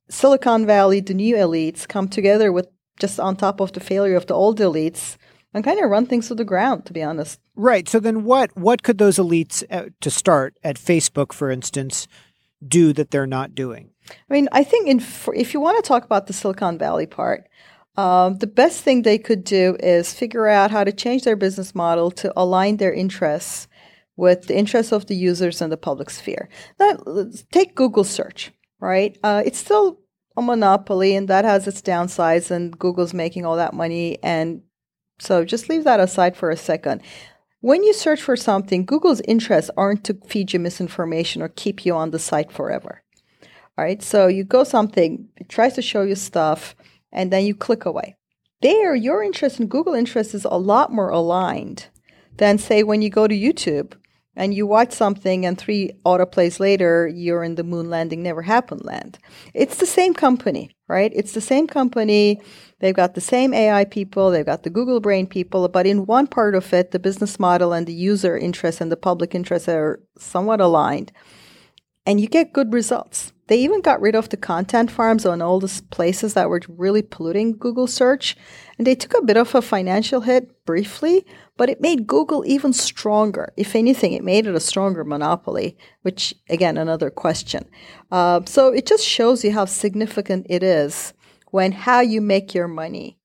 Silicon 0.08 0.66
Valley, 0.66 1.00
the 1.00 1.14
new 1.14 1.36
elites, 1.36 1.88
come 1.88 2.08
together 2.08 2.52
with 2.52 2.68
just 2.98 3.18
on 3.18 3.36
top 3.36 3.60
of 3.60 3.72
the 3.72 3.80
failure 3.80 4.16
of 4.16 4.26
the 4.26 4.34
old 4.34 4.58
elites 4.58 5.16
and 5.54 5.64
kind 5.64 5.80
of 5.80 5.90
run 5.90 6.06
things 6.06 6.28
to 6.28 6.34
the 6.34 6.44
ground, 6.44 6.86
to 6.86 6.92
be 6.92 7.02
honest. 7.02 7.40
Right. 7.54 7.88
So 7.88 8.00
then, 8.00 8.24
what 8.24 8.56
what 8.56 8.82
could 8.82 8.98
those 8.98 9.16
elites, 9.16 9.62
uh, 9.70 9.90
to 10.00 10.10
start 10.10 10.56
at 10.62 10.76
Facebook, 10.76 11.32
for 11.32 11.50
instance, 11.50 12.08
do 12.66 12.92
that 12.92 13.10
they're 13.10 13.26
not 13.26 13.54
doing? 13.54 13.91
I 14.08 14.32
mean, 14.32 14.48
I 14.52 14.64
think 14.64 14.88
in, 14.88 15.02
if 15.34 15.54
you 15.54 15.60
want 15.60 15.82
to 15.82 15.88
talk 15.88 16.04
about 16.04 16.26
the 16.26 16.32
Silicon 16.32 16.78
Valley 16.78 17.06
part, 17.06 17.48
um, 17.96 18.38
the 18.38 18.46
best 18.46 18.82
thing 18.82 19.02
they 19.02 19.18
could 19.18 19.44
do 19.44 19.76
is 19.80 20.14
figure 20.14 20.48
out 20.48 20.70
how 20.70 20.82
to 20.84 20.92
change 20.92 21.24
their 21.24 21.36
business 21.36 21.74
model 21.74 22.10
to 22.12 22.32
align 22.36 22.78
their 22.78 22.92
interests 22.92 23.68
with 24.16 24.46
the 24.46 24.56
interests 24.56 24.92
of 24.92 25.06
the 25.06 25.16
users 25.16 25.60
and 25.60 25.70
the 25.70 25.76
public 25.76 26.10
sphere. 26.10 26.48
Now, 26.78 26.98
take 27.50 27.74
Google 27.74 28.04
search, 28.04 28.52
right? 28.80 29.18
Uh, 29.22 29.42
it's 29.44 29.58
still 29.58 30.00
a 30.36 30.42
monopoly, 30.42 31.14
and 31.14 31.28
that 31.28 31.44
has 31.44 31.66
its 31.66 31.82
downsides, 31.82 32.50
and 32.50 32.78
Google's 32.78 33.14
making 33.14 33.44
all 33.44 33.56
that 33.56 33.74
money. 33.74 34.18
And 34.22 34.62
so 35.18 35.44
just 35.44 35.68
leave 35.68 35.84
that 35.84 36.00
aside 36.00 36.36
for 36.36 36.50
a 36.50 36.56
second. 36.56 37.02
When 37.60 37.84
you 37.84 37.92
search 37.92 38.20
for 38.20 38.36
something, 38.36 38.84
Google's 38.84 39.20
interests 39.28 39.70
aren't 39.76 40.04
to 40.04 40.18
feed 40.26 40.52
you 40.52 40.58
misinformation 40.58 41.42
or 41.42 41.48
keep 41.48 41.86
you 41.86 41.94
on 41.94 42.10
the 42.10 42.18
site 42.18 42.50
forever. 42.50 43.02
All 43.78 43.84
right, 43.84 44.02
so 44.02 44.26
you 44.26 44.44
go 44.44 44.64
something, 44.64 45.28
it 45.36 45.48
tries 45.48 45.74
to 45.74 45.82
show 45.82 46.02
you 46.02 46.14
stuff, 46.14 46.74
and 47.10 47.32
then 47.32 47.46
you 47.46 47.54
click 47.54 47.84
away. 47.84 48.16
There, 48.60 48.94
your 48.94 49.22
interest 49.22 49.60
in 49.60 49.66
Google 49.66 49.94
interest 49.94 50.34
is 50.34 50.44
a 50.44 50.58
lot 50.58 50.92
more 50.92 51.08
aligned 51.08 51.86
than, 52.36 52.58
say, 52.58 52.82
when 52.82 53.02
you 53.02 53.10
go 53.10 53.26
to 53.26 53.34
YouTube 53.34 53.94
and 54.36 54.54
you 54.54 54.66
watch 54.66 54.92
something 54.92 55.44
and 55.44 55.58
three 55.58 55.90
autoplays 56.06 56.58
later 56.58 57.06
you're 57.06 57.44
in 57.44 57.56
the 57.56 57.64
moon 57.64 57.90
landing 57.90 58.22
never 58.22 58.42
happened 58.42 58.84
land. 58.84 59.18
It's 59.52 59.76
the 59.76 59.86
same 59.86 60.14
company 60.14 60.70
right? 60.92 61.12
It's 61.14 61.32
the 61.32 61.40
same 61.40 61.66
company. 61.66 62.38
They've 62.80 62.94
got 62.94 63.14
the 63.14 63.20
same 63.20 63.54
ai 63.54 63.84
people 63.84 64.30
they've 64.30 64.44
got 64.44 64.64
the 64.64 64.70
google 64.70 64.98
brain 64.98 65.28
people 65.28 65.68
but 65.68 65.86
in 65.86 66.04
one 66.04 66.26
part 66.26 66.56
of 66.56 66.72
it 66.72 66.90
the 66.90 66.98
business 66.98 67.38
model 67.38 67.72
and 67.72 67.86
the 67.86 67.94
user 67.94 68.36
interest 68.36 68.80
and 68.80 68.90
the 68.90 68.96
public 68.96 69.36
interest 69.36 69.68
are 69.68 70.00
somewhat 70.18 70.60
aligned 70.60 71.12
and 72.06 72.20
you 72.20 72.26
get 72.26 72.52
good 72.52 72.72
results 72.72 73.32
they 73.52 73.58
even 73.58 73.82
got 73.82 74.00
rid 74.00 74.14
of 74.14 74.30
the 74.30 74.36
content 74.36 74.90
farms 74.90 75.26
on 75.26 75.42
all 75.42 75.60
the 75.60 75.82
places 75.90 76.32
that 76.32 76.48
were 76.48 76.62
really 76.68 77.02
polluting 77.02 77.52
google 77.52 77.86
search 77.86 78.36
and 78.78 78.86
they 78.86 78.94
took 78.94 79.14
a 79.14 79.24
bit 79.24 79.36
of 79.36 79.54
a 79.54 79.60
financial 79.60 80.22
hit 80.22 80.64
briefly 80.64 81.24
but 81.56 81.68
it 81.68 81.80
made 81.80 82.06
Google 82.06 82.44
even 82.46 82.72
stronger. 82.72 83.52
If 83.56 83.76
anything, 83.76 84.14
it 84.14 84.24
made 84.24 84.46
it 84.46 84.54
a 84.54 84.60
stronger 84.60 85.04
monopoly, 85.04 85.76
which, 86.02 86.34
again, 86.48 86.76
another 86.76 87.10
question. 87.10 87.68
Uh, 88.10 88.40
so 88.46 88.72
it 88.72 88.86
just 88.86 89.06
shows 89.06 89.44
you 89.44 89.52
how 89.52 89.66
significant 89.66 90.46
it 90.48 90.62
is 90.62 91.12
when 91.50 91.72
how 91.72 92.00
you 92.00 92.20
make 92.20 92.54
your 92.54 92.68
money 92.68 93.18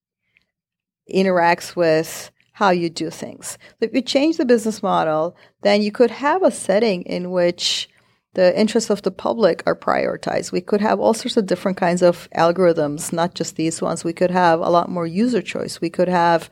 interacts 1.12 1.76
with 1.76 2.32
how 2.54 2.72
you 2.72 2.90
do 2.90 3.10
things. 3.10 3.58
If 3.80 3.94
you 3.94 4.02
change 4.02 4.38
the 4.38 4.46
business 4.46 4.84
model, 4.84 5.36
then 5.62 5.82
you 5.82 5.92
could 5.92 6.12
have 6.12 6.44
a 6.44 6.52
setting 6.52 7.04
in 7.04 7.32
which 7.32 7.90
the 8.38 8.58
interests 8.58 8.92
of 8.92 9.02
the 9.02 9.10
public 9.10 9.64
are 9.66 9.76
prioritized. 9.76 10.52
We 10.52 10.62
could 10.62 10.80
have 10.80 11.00
all 11.00 11.16
sorts 11.16 11.38
of 11.38 11.48
different 11.48 11.76
kinds 11.76 12.04
of 12.04 12.30
algorithms, 12.38 13.12
not 13.12 13.34
just 13.34 13.56
these 13.56 13.82
ones. 13.82 14.04
We 14.04 14.14
could 14.14 14.30
have 14.30 14.60
a 14.60 14.70
lot 14.70 14.92
more 14.92 15.08
user 15.08 15.42
choice. 15.42 15.82
We 15.82 15.90
could 15.90 16.08
have 16.08 16.52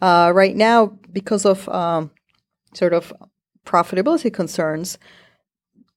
uh, 0.00 0.30
right 0.32 0.54
now, 0.54 0.96
because 1.12 1.44
of 1.44 1.68
um, 1.68 2.12
sort 2.74 2.92
of 2.92 3.12
profitability 3.64 4.32
concerns, 4.32 4.98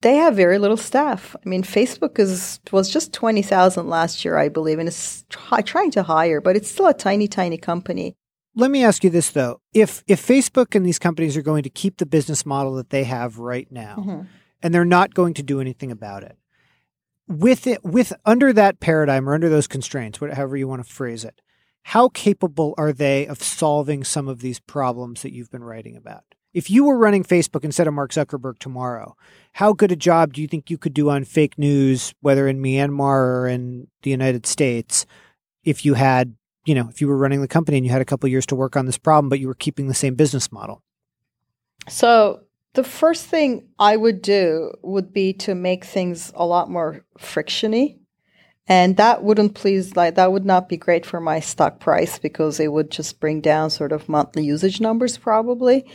they 0.01 0.15
have 0.15 0.35
very 0.35 0.57
little 0.57 0.77
staff. 0.77 1.35
I 1.45 1.47
mean, 1.47 1.61
Facebook 1.61 2.17
is 2.17 2.59
was 2.71 2.89
just 2.89 3.13
twenty 3.13 3.43
thousand 3.43 3.87
last 3.87 4.25
year, 4.25 4.35
I 4.35 4.49
believe, 4.49 4.79
and 4.79 4.87
it's 4.87 5.25
try, 5.29 5.61
trying 5.61 5.91
to 5.91 6.01
hire, 6.01 6.41
but 6.41 6.55
it's 6.55 6.71
still 6.71 6.87
a 6.87 6.93
tiny, 6.93 7.27
tiny 7.27 7.57
company. 7.59 8.15
Let 8.55 8.71
me 8.71 8.83
ask 8.83 9.03
you 9.03 9.11
this 9.11 9.29
though: 9.29 9.61
if 9.73 10.03
if 10.07 10.25
Facebook 10.25 10.73
and 10.73 10.83
these 10.83 10.97
companies 10.97 11.37
are 11.37 11.43
going 11.43 11.63
to 11.63 11.69
keep 11.69 11.97
the 11.97 12.07
business 12.07 12.47
model 12.47 12.73
that 12.77 12.89
they 12.89 13.03
have 13.03 13.37
right 13.37 13.71
now, 13.71 13.95
mm-hmm. 13.99 14.21
And 14.61 14.73
they're 14.73 14.85
not 14.85 15.13
going 15.13 15.33
to 15.35 15.43
do 15.43 15.59
anything 15.59 15.91
about 15.91 16.23
it, 16.23 16.37
with 17.27 17.67
it 17.67 17.83
with 17.83 18.13
under 18.25 18.51
that 18.53 18.79
paradigm 18.79 19.29
or 19.29 19.33
under 19.33 19.49
those 19.49 19.67
constraints, 19.67 20.19
whatever 20.19 20.57
you 20.57 20.67
want 20.67 20.85
to 20.85 20.91
phrase 20.91 21.23
it, 21.23 21.41
how 21.83 22.09
capable 22.09 22.73
are 22.77 22.93
they 22.93 23.25
of 23.27 23.41
solving 23.41 24.03
some 24.03 24.27
of 24.27 24.41
these 24.41 24.59
problems 24.59 25.21
that 25.21 25.33
you've 25.33 25.51
been 25.51 25.63
writing 25.63 25.95
about? 25.95 26.23
If 26.53 26.69
you 26.69 26.83
were 26.83 26.97
running 26.97 27.23
Facebook 27.23 27.63
instead 27.63 27.87
of 27.87 27.93
Mark 27.93 28.11
Zuckerberg 28.11 28.57
tomorrow, 28.57 29.15
how 29.53 29.73
good 29.73 29.91
a 29.91 29.95
job 29.95 30.33
do 30.33 30.41
you 30.41 30.47
think 30.47 30.69
you 30.69 30.79
could 30.79 30.93
do 30.95 31.09
on 31.09 31.23
fake 31.23 31.57
news, 31.59 32.13
whether 32.21 32.47
in 32.47 32.59
Myanmar 32.59 33.41
or 33.41 33.47
in 33.47 33.87
the 34.01 34.09
United 34.09 34.47
States, 34.47 35.05
if 35.63 35.85
you 35.85 35.93
had, 35.93 36.35
you 36.65 36.73
know, 36.73 36.89
if 36.89 37.01
you 37.01 37.07
were 37.07 37.17
running 37.17 37.41
the 37.41 37.47
company 37.47 37.77
and 37.77 37.85
you 37.85 37.91
had 37.91 38.01
a 38.01 38.05
couple 38.05 38.27
years 38.27 38.47
to 38.47 38.55
work 38.55 38.75
on 38.75 38.87
this 38.87 38.97
problem, 38.97 39.29
but 39.29 39.39
you 39.39 39.47
were 39.47 39.53
keeping 39.53 39.87
the 39.87 39.93
same 39.93 40.15
business 40.15 40.51
model? 40.51 40.81
So 41.87 42.41
the 42.73 42.83
first 42.83 43.25
thing 43.25 43.67
I 43.77 43.97
would 43.97 44.21
do 44.21 44.71
would 44.83 45.11
be 45.11 45.33
to 45.33 45.55
make 45.55 45.85
things 45.85 46.31
a 46.35 46.45
lot 46.45 46.69
more 46.69 47.05
frictiony. 47.17 47.99
And 48.67 48.97
that 48.97 49.23
wouldn't 49.23 49.55
please 49.55 49.95
like 49.95 50.13
that 50.15 50.31
would 50.31 50.45
not 50.45 50.69
be 50.69 50.77
great 50.77 51.03
for 51.03 51.19
my 51.19 51.39
stock 51.39 51.79
price 51.79 52.19
because 52.19 52.59
it 52.59 52.71
would 52.71 52.91
just 52.91 53.19
bring 53.19 53.41
down 53.41 53.71
sort 53.71 53.91
of 53.91 54.07
monthly 54.07 54.45
usage 54.45 54.79
numbers 54.79 55.17
probably. 55.17 55.85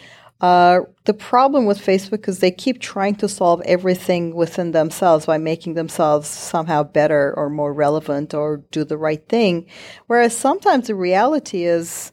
Uh, 0.40 0.80
the 1.04 1.14
problem 1.14 1.64
with 1.64 1.78
facebook 1.78 2.28
is 2.28 2.40
they 2.40 2.50
keep 2.50 2.80
trying 2.80 3.14
to 3.14 3.28
solve 3.28 3.62
everything 3.64 4.34
within 4.34 4.72
themselves 4.72 5.24
by 5.26 5.38
making 5.38 5.74
themselves 5.74 6.28
somehow 6.28 6.82
better 6.82 7.32
or 7.36 7.48
more 7.48 7.72
relevant 7.72 8.34
or 8.34 8.58
do 8.72 8.82
the 8.82 8.98
right 8.98 9.28
thing. 9.28 9.64
Whereas 10.08 10.36
sometimes 10.36 10.88
the 10.88 10.96
reality 10.96 11.64
is 11.64 12.10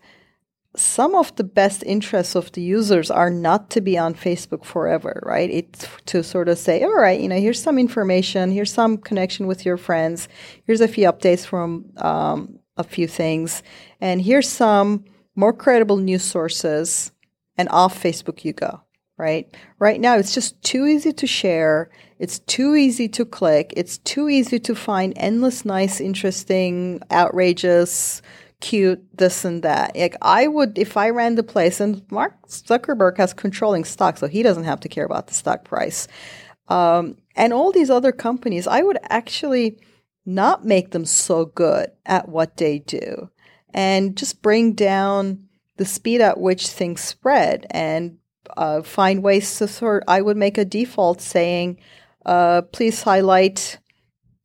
some 0.76 1.16
of 1.16 1.36
the 1.36 1.44
best 1.44 1.84
interests 1.84 2.36
of 2.36 2.52
the 2.54 2.62
users 2.62 3.12
are 3.12 3.30
not 3.30 3.70
to 3.72 3.82
be 3.82 3.98
on 3.98 4.14
Facebook 4.14 4.64
forever, 4.64 5.22
right? 5.26 5.50
It's 5.50 5.88
to 6.06 6.24
sort 6.24 6.48
of 6.48 6.58
say, 6.58 6.84
all 6.84 6.96
right, 6.96 7.20
you 7.20 7.28
know, 7.28 7.40
here's 7.40 7.62
some 7.62 7.78
information, 7.78 8.52
here's 8.52 8.72
some 8.72 8.98
connection 8.98 9.48
with 9.48 9.66
your 9.66 9.78
friends, 9.78 10.30
here's 10.66 10.82
a 10.82 10.88
few 10.88 11.12
updates 11.12 11.46
from 11.46 11.92
um, 11.98 12.60
a 12.78 12.84
few 12.84 13.08
things, 13.08 13.64
and 14.00 14.22
here's 14.22 14.48
some 14.48 15.04
more 15.36 15.54
credible 15.54 15.98
news 15.98 16.24
sources, 16.24 17.12
and 17.58 17.68
off 17.70 18.02
Facebook 18.02 18.46
you 18.46 18.54
go, 18.54 18.82
right? 19.18 19.54
Right 19.78 20.00
now, 20.00 20.16
it's 20.16 20.34
just 20.34 20.62
too 20.64 20.86
easy 20.86 21.12
to 21.12 21.28
share. 21.28 21.90
It's 22.18 22.40
too 22.40 22.76
easy 22.76 23.10
to 23.10 23.26
click. 23.26 23.74
It's 23.76 23.98
too 23.98 24.30
easy 24.30 24.60
to 24.60 24.76
find 24.76 25.14
endless, 25.16 25.66
nice, 25.66 26.00
interesting, 26.00 27.02
outrageous, 27.12 28.22
cute, 28.62 29.18
this 29.18 29.44
and 29.44 29.64
that. 29.64 29.96
Like 29.96 30.16
I 30.22 30.48
would, 30.48 30.78
if 30.78 30.96
I 30.96 31.10
ran 31.10 31.36
the 31.36 31.44
place, 31.44 31.82
and 31.82 32.10
Mark 32.10 32.48
Zuckerberg 32.48 33.18
has 33.18 33.34
controlling 33.34 33.84
stock, 33.84 34.18
so 34.18 34.28
he 34.28 34.44
doesn't 34.44 34.64
have 34.64 34.80
to 34.82 34.90
care 34.90 35.06
about 35.06 35.28
the 35.28 35.34
stock 35.34 35.66
price. 35.66 36.08
Um, 36.70 37.18
and 37.36 37.52
all 37.52 37.72
these 37.72 37.90
other 37.90 38.14
companies, 38.14 38.68
I 38.68 38.82
would 38.82 38.98
actually 39.10 39.80
not 40.26 40.64
make 40.64 40.92
them 40.92 41.04
so 41.04 41.46
good 41.46 41.92
at 42.06 42.30
what 42.30 42.58
they 42.58 42.80
do, 42.80 43.30
and 43.74 44.16
just 44.16 44.42
bring 44.42 44.74
down 44.74 45.48
the 45.78 45.86
speed 45.86 46.22
at 46.22 46.40
which 46.40 46.68
things 46.68 47.02
spread, 47.02 47.68
and 47.72 48.18
uh, 48.56 48.82
find 48.84 49.24
ways 49.24 49.58
to 49.58 49.68
sort. 49.68 50.04
I 50.08 50.22
would 50.22 50.38
make 50.38 50.58
a 50.58 50.66
default 50.66 51.20
saying, 51.20 51.80
uh, 52.26 52.62
"Please 52.72 53.04
highlight." 53.04 53.80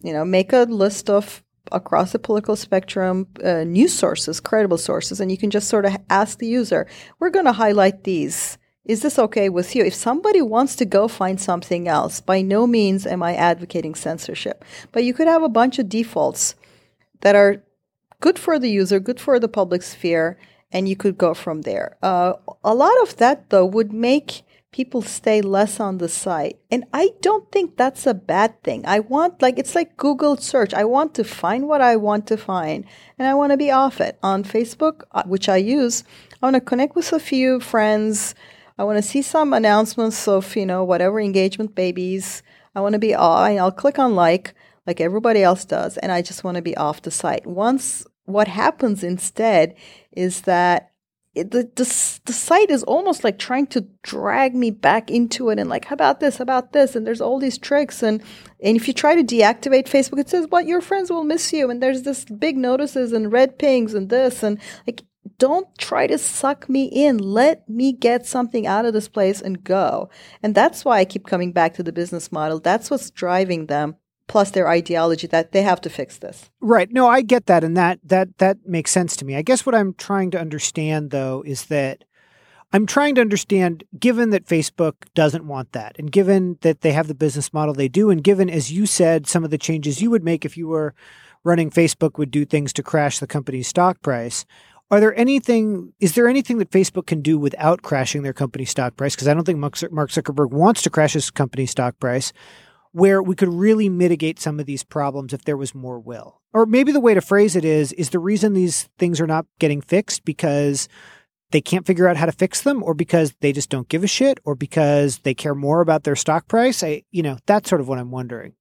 You 0.03 0.13
know, 0.13 0.25
make 0.25 0.53
a 0.53 0.67
list 0.69 1.11
of 1.11 1.43
across 1.73 2.13
the 2.13 2.19
political 2.19 2.57
spectrum 2.57 3.27
uh, 3.45 3.65
news 3.65 3.95
sources, 3.95 4.41
credible 4.41 4.79
sources, 4.79 5.21
and 5.21 5.31
you 5.31 5.39
can 5.39 5.51
just 5.51 5.69
sort 5.69 5.85
of 5.85 5.97
ask 6.11 6.39
the 6.39 6.47
user, 6.47 6.87
we're 7.19 7.31
going 7.31 7.45
to 7.45 7.53
highlight 7.53 8.05
these. 8.05 8.59
Is 8.85 9.03
this 9.03 9.19
okay 9.19 9.49
with 9.49 9.75
you? 9.75 9.85
If 9.85 9.95
somebody 9.95 10.41
wants 10.41 10.77
to 10.77 10.85
go 10.85 11.09
find 11.09 11.41
something 11.41 11.89
else, 11.89 12.21
by 12.21 12.41
no 12.41 12.67
means 12.67 13.05
am 13.07 13.23
I 13.23 13.35
advocating 13.35 13.97
censorship. 13.97 14.65
But 14.93 15.03
you 15.03 15.13
could 15.13 15.27
have 15.27 15.43
a 15.43 15.49
bunch 15.49 15.81
of 15.81 15.89
defaults 15.89 16.55
that 17.21 17.35
are 17.35 17.65
good 18.21 18.39
for 18.39 18.59
the 18.59 18.71
user, 18.71 19.01
good 19.01 19.21
for 19.21 19.41
the 19.41 19.49
public 19.49 19.83
sphere, 19.83 20.39
and 20.71 20.89
you 20.89 20.95
could 20.95 21.19
go 21.19 21.35
from 21.35 21.63
there. 21.63 21.97
Uh, 22.03 22.35
a 22.63 22.75
lot 22.75 22.95
of 23.03 23.17
that, 23.17 23.51
though, 23.51 23.67
would 23.67 23.93
make 23.93 24.43
people 24.77 25.01
stay 25.01 25.41
less 25.41 25.81
on 25.81 25.97
the 25.97 26.09
site. 26.09 26.59
And 26.71 26.85
I 26.93 27.09
don't 27.23 27.51
think 27.51 27.79
that's 27.79 28.07
a 28.07 28.13
bad 28.13 28.63
thing. 28.63 28.85
I 28.85 28.99
want, 29.01 29.41
like, 29.41 29.59
it's 29.59 29.75
like 29.75 29.97
Google 29.97 30.37
search. 30.37 30.75
I 30.75 30.85
want 30.85 31.15
to 31.15 31.25
find 31.25 31.67
what 31.67 31.81
I 31.81 31.97
want 31.97 32.27
to 32.27 32.37
find, 32.37 32.85
and 33.19 33.27
I 33.27 33.33
want 33.33 33.53
to 33.53 33.57
be 33.57 33.71
off 33.71 34.03
it. 34.03 34.19
On 34.23 34.45
Facebook, 34.45 35.05
uh, 35.13 35.23
which 35.25 35.49
I 35.49 35.57
use, 35.57 36.05
I 36.43 36.45
want 36.45 36.57
to 36.57 36.61
connect 36.61 36.95
with 36.95 37.11
a 37.15 37.19
few 37.19 37.59
friends. 37.59 38.35
I 38.77 38.85
want 38.85 38.99
to 38.99 39.11
see 39.11 39.23
some 39.23 39.55
announcements 39.55 40.29
of, 40.29 40.55
you 40.55 40.67
know, 40.67 40.85
whatever 40.85 41.21
engagement 41.21 41.75
babies. 41.75 42.43
I 42.75 42.83
want 42.83 42.93
to 42.93 42.99
be 42.99 43.15
off. 43.15 43.49
I'll 43.49 43.73
click 43.73 43.99
on 43.99 44.15
like, 44.15 44.55
like 44.87 45.01
everybody 45.01 45.43
else 45.43 45.65
does, 45.65 45.97
and 45.97 46.13
I 46.13 46.21
just 46.21 46.45
want 46.45 46.57
to 46.57 46.63
be 46.63 46.77
off 46.77 47.01
the 47.01 47.11
site. 47.11 47.47
Once, 47.47 48.05
what 48.27 48.49
happens 48.49 49.03
instead 49.03 49.75
is 50.13 50.43
that 50.43 50.91
the, 51.43 51.71
the 51.75 52.21
the 52.25 52.33
site 52.33 52.71
is 52.71 52.83
almost 52.85 53.23
like 53.23 53.39
trying 53.39 53.67
to 53.69 53.87
drag 54.03 54.55
me 54.55 54.71
back 54.71 55.11
into 55.11 55.51
it 55.51 55.59
and 55.59 55.69
like 55.69 55.85
how 55.85 55.95
about 55.95 56.21
this 56.21 56.39
how 56.39 56.43
about 56.43 56.73
this? 56.73 56.97
And 56.97 57.07
there's 57.07 57.21
all 57.21 57.39
these 57.39 57.59
tricks 57.59 58.03
and 58.03 58.23
and 58.63 58.77
if 58.77 58.89
you 58.89 58.95
try 58.95 59.15
to 59.15 59.23
deactivate 59.23 59.85
facebook 59.85 60.19
it 60.19 60.29
says 60.29 60.47
what? 60.49 60.67
Your 60.67 60.81
friends 60.81 61.11
will 61.11 61.25
miss 61.25 61.53
you. 61.53 61.71
And 61.71 61.83
there's 61.83 62.03
this 62.03 62.25
big 62.25 62.57
notices 62.57 63.13
and 63.13 63.31
red 63.31 63.59
pings 63.59 63.95
and 63.95 64.09
this 64.09 64.43
and 64.43 64.59
like 64.87 65.03
don't 65.39 65.69
try 65.77 66.07
to 66.07 66.17
suck 66.17 66.69
me 66.69 66.85
in. 66.85 67.19
Let 67.19 67.69
me 67.69 67.93
get 67.93 68.25
something 68.25 68.67
out 68.67 68.87
of 68.87 68.95
this 68.95 69.09
place 69.09 69.43
and 69.43 69.63
go. 69.63 70.09
And 70.43 70.55
that's 70.55 70.85
why 70.85 71.01
i 71.01 71.05
keep 71.05 71.27
coming 71.27 71.53
back 71.53 71.75
to 71.75 71.83
the 71.83 71.93
business 71.93 72.33
model. 72.33 72.61
That's 72.61 72.91
what's 72.91 73.11
driving 73.11 73.67
them 73.67 73.97
plus 74.29 74.51
their 74.51 74.69
ideology 74.69 75.27
that 75.27 75.53
they 75.53 75.63
have 75.63 75.81
to 75.83 75.91
fix 75.91 76.19
this. 76.19 76.51
Right. 76.61 76.91
No, 76.93 77.07
I 77.07 77.23
get 77.23 77.47
that 77.47 77.65
and 77.65 77.77
that 77.77 78.01
that 78.05 78.39
that 78.39 78.59
makes 78.67 78.91
sense 78.91 79.17
to 79.17 79.25
me. 79.25 79.37
I 79.37 79.43
guess 79.43 79.65
what 79.65 79.75
I'm 79.75 79.95
trying 79.95 80.31
to 80.33 80.41
understand 80.41 81.11
though 81.11 81.43
is 81.47 81.67
that 81.67 82.05
I'm 82.73 82.87
trying 82.87 83.15
to 83.15 83.21
understand 83.21 83.85
given 83.99 84.31
that 84.31 84.47
Facebook 84.47 84.95
doesn't 85.15 85.47
want 85.47 85.73
that 85.73 85.97
and 85.99 86.11
given 86.11 86.59
that 86.63 86.81
they 86.81 86.93
have 86.93 87.07
the 87.07 87.15
business 87.15 87.53
model 87.53 87.75
they 87.75 87.89
do 87.89 88.11
and 88.11 88.23
given 88.23 88.51
as 88.51 88.73
you 88.73 88.87
said 88.87 89.27
some 89.27 89.45
of 89.45 89.51
the 89.51 89.59
changes 89.59 90.03
you 90.03 90.11
would 90.11 90.25
make 90.25 90.45
if 90.45 90.57
you 90.57 90.67
were 90.67 90.95
running 91.45 91.71
Facebook 91.71 92.19
would 92.19 92.31
do 92.31 92.45
things 92.45 92.73
to 92.73 92.83
crash 92.83 93.19
the 93.19 93.27
company's 93.27 93.69
stock 93.69 94.03
price. 94.03 94.45
Are 94.91 95.01
there 95.01 95.17
anything 95.19 95.93
is 96.01 96.15
there 96.15 96.29
anything 96.29 96.59
that 96.59 96.71
Facebook 96.71 97.07
can 97.07 97.23
do 97.23 97.39
without 97.39 97.83
crashing 97.83 98.23
their 98.23 98.33
company 98.33 98.65
stock 98.65 98.97
price 98.97 99.15
because 99.15 99.29
I 99.29 99.35
don't 99.35 99.45
think 99.45 99.59
Mark 99.59 99.75
Zuckerberg 99.75 100.51
wants 100.51 100.83
to 100.83 100.91
crash 100.91 101.13
his 101.13 101.31
company 101.31 101.67
stock 101.67 101.99
price 102.01 102.33
where 102.93 103.23
we 103.23 103.35
could 103.35 103.49
really 103.49 103.89
mitigate 103.89 104.41
some 104.41 104.59
of 104.61 104.67
these 104.67 104.83
problems 104.83 105.33
if 105.33 105.45
there 105.45 105.57
was 105.57 105.75
more 105.75 105.99
will. 105.99 106.41
Or 106.53 106.67
maybe 106.67 106.93
the 106.93 107.01
way 107.01 107.15
to 107.15 107.21
phrase 107.21 107.57
it 107.57 107.65
is 107.65 107.93
is 107.93 108.11
the 108.11 108.19
reason 108.19 108.53
these 108.53 108.89
things 108.99 109.21
are 109.21 109.27
not 109.27 109.47
getting 109.59 109.81
fixed 109.81 110.25
because 110.25 110.89
they 111.51 111.61
can't 111.61 111.87
figure 111.87 112.09
out 112.09 112.17
how 112.17 112.27
to 112.27 112.33
fix 112.33 112.63
them 112.63 112.83
or 112.83 112.95
because 112.95 113.35
they 113.41 113.53
just 113.53 113.71
don't 113.71 113.89
give 113.89 114.03
a 114.03 114.09
shit 114.09 114.41
or 114.45 114.55
because 114.55 115.19
they 115.19 115.35
care 115.35 115.55
more 115.55 115.81
about 115.81 116.05
their 116.05 116.17
stock 116.17 116.49
price? 116.49 116.83
I, 116.83 117.03
you 117.11 117.23
know, 117.23 117.39
that's 117.47 117.69
sort 117.69 117.81
of 117.81 117.89
what 117.89 117.99
I'm 117.99 118.11
wondering. 118.11 118.55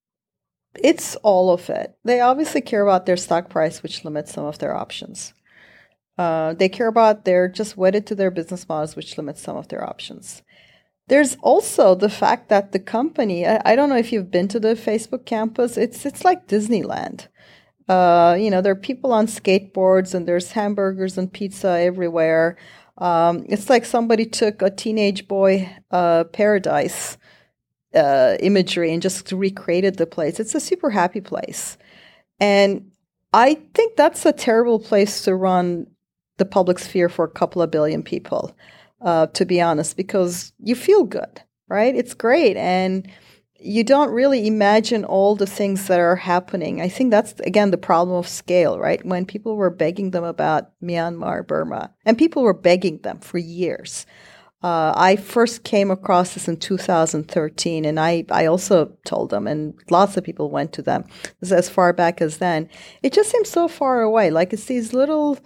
It's 0.75 1.15
all 1.17 1.51
of 1.51 1.69
it. 1.69 1.97
They 2.03 2.19
obviously 2.19 2.61
care 2.61 2.83
about 2.83 3.05
their 3.05 3.17
stock 3.17 3.49
price, 3.49 3.81
which 3.81 4.03
limits 4.03 4.33
some 4.33 4.45
of 4.45 4.59
their 4.59 4.75
options. 4.75 5.33
Uh, 6.17 6.53
they 6.53 6.69
care 6.69 6.87
about 6.87 7.25
they're 7.25 7.47
just 7.47 7.77
wedded 7.77 8.07
to 8.07 8.15
their 8.15 8.31
business 8.31 8.67
models, 8.67 8.95
which 8.95 9.17
limits 9.17 9.41
some 9.41 9.57
of 9.57 9.67
their 9.67 9.87
options. 9.87 10.43
There's 11.07 11.35
also 11.41 11.93
the 11.93 12.09
fact 12.09 12.49
that 12.49 12.71
the 12.71 12.79
company, 12.79 13.45
I, 13.45 13.61
I 13.63 13.75
don't 13.75 13.89
know 13.89 13.97
if 13.97 14.11
you've 14.11 14.31
been 14.31 14.47
to 14.49 14.59
the 14.59 14.75
Facebook 14.75 15.25
campus, 15.25 15.77
it's 15.77 16.05
it's 16.05 16.25
like 16.25 16.47
Disneyland. 16.47 17.27
Uh, 17.87 18.35
you 18.39 18.49
know, 18.49 18.61
there 18.61 18.73
are 18.73 18.75
people 18.75 19.13
on 19.13 19.27
skateboards 19.27 20.15
and 20.15 20.27
there's 20.27 20.51
hamburgers 20.53 21.17
and 21.17 21.31
pizza 21.31 21.69
everywhere. 21.69 22.57
Um, 22.97 23.45
it's 23.49 23.69
like 23.69 23.85
somebody 23.85 24.25
took 24.25 24.61
a 24.61 24.71
teenage 24.71 25.27
boy 25.27 25.69
uh, 25.91 26.23
paradise 26.25 27.17
uh, 27.93 28.37
imagery 28.39 28.91
and 28.91 29.01
just 29.01 29.31
recreated 29.31 29.97
the 29.97 30.07
place. 30.07 30.39
It's 30.39 30.55
a 30.55 30.59
super 30.59 30.89
happy 30.89 31.21
place. 31.21 31.77
And 32.39 32.91
I 33.33 33.55
think 33.73 33.95
that's 33.95 34.25
a 34.25 34.33
terrible 34.33 34.79
place 34.79 35.23
to 35.23 35.35
run 35.35 35.87
the 36.37 36.45
public 36.45 36.79
sphere 36.79 37.09
for 37.09 37.25
a 37.25 37.29
couple 37.31 37.61
of 37.61 37.71
billion 37.71 38.03
people, 38.03 38.55
uh, 39.01 39.27
to 39.27 39.45
be 39.45 39.61
honest, 39.61 39.97
because 39.97 40.53
you 40.59 40.75
feel 40.75 41.03
good, 41.03 41.41
right? 41.67 41.95
It's 41.95 42.13
great. 42.13 42.57
And 42.57 43.07
you 43.59 43.83
don't 43.83 44.11
really 44.11 44.47
imagine 44.47 45.05
all 45.05 45.35
the 45.35 45.47
things 45.47 45.87
that 45.87 45.99
are 45.99 46.15
happening. 46.15 46.81
I 46.81 46.89
think 46.89 47.11
that's, 47.11 47.33
again, 47.41 47.71
the 47.71 47.77
problem 47.77 48.17
of 48.17 48.27
scale, 48.27 48.77
right? 48.77 49.03
When 49.05 49.25
people 49.25 49.55
were 49.55 49.69
begging 49.69 50.11
them 50.11 50.23
about 50.23 50.71
Myanmar, 50.83 51.45
Burma, 51.47 51.91
and 52.05 52.17
people 52.17 52.43
were 52.43 52.53
begging 52.53 52.99
them 52.99 53.19
for 53.19 53.37
years. 53.37 54.05
Uh, 54.61 54.93
I 54.95 55.15
first 55.15 55.63
came 55.63 55.91
across 55.91 56.33
this 56.33 56.47
in 56.47 56.57
2013, 56.57 57.85
and 57.85 57.99
I, 57.99 58.25
I 58.31 58.47
also 58.47 58.97
told 59.05 59.29
them, 59.29 59.47
and 59.47 59.75
lots 59.89 60.17
of 60.17 60.23
people 60.23 60.49
went 60.49 60.73
to 60.73 60.81
them. 60.81 61.05
As 61.41 61.69
far 61.69 61.93
back 61.93 62.19
as 62.19 62.37
then. 62.37 62.69
It 63.03 63.13
just 63.13 63.29
seems 63.29 63.49
so 63.49 63.67
far 63.67 64.01
away. 64.01 64.31
Like 64.31 64.53
it's 64.53 64.65
these 64.65 64.91
little 64.91 65.37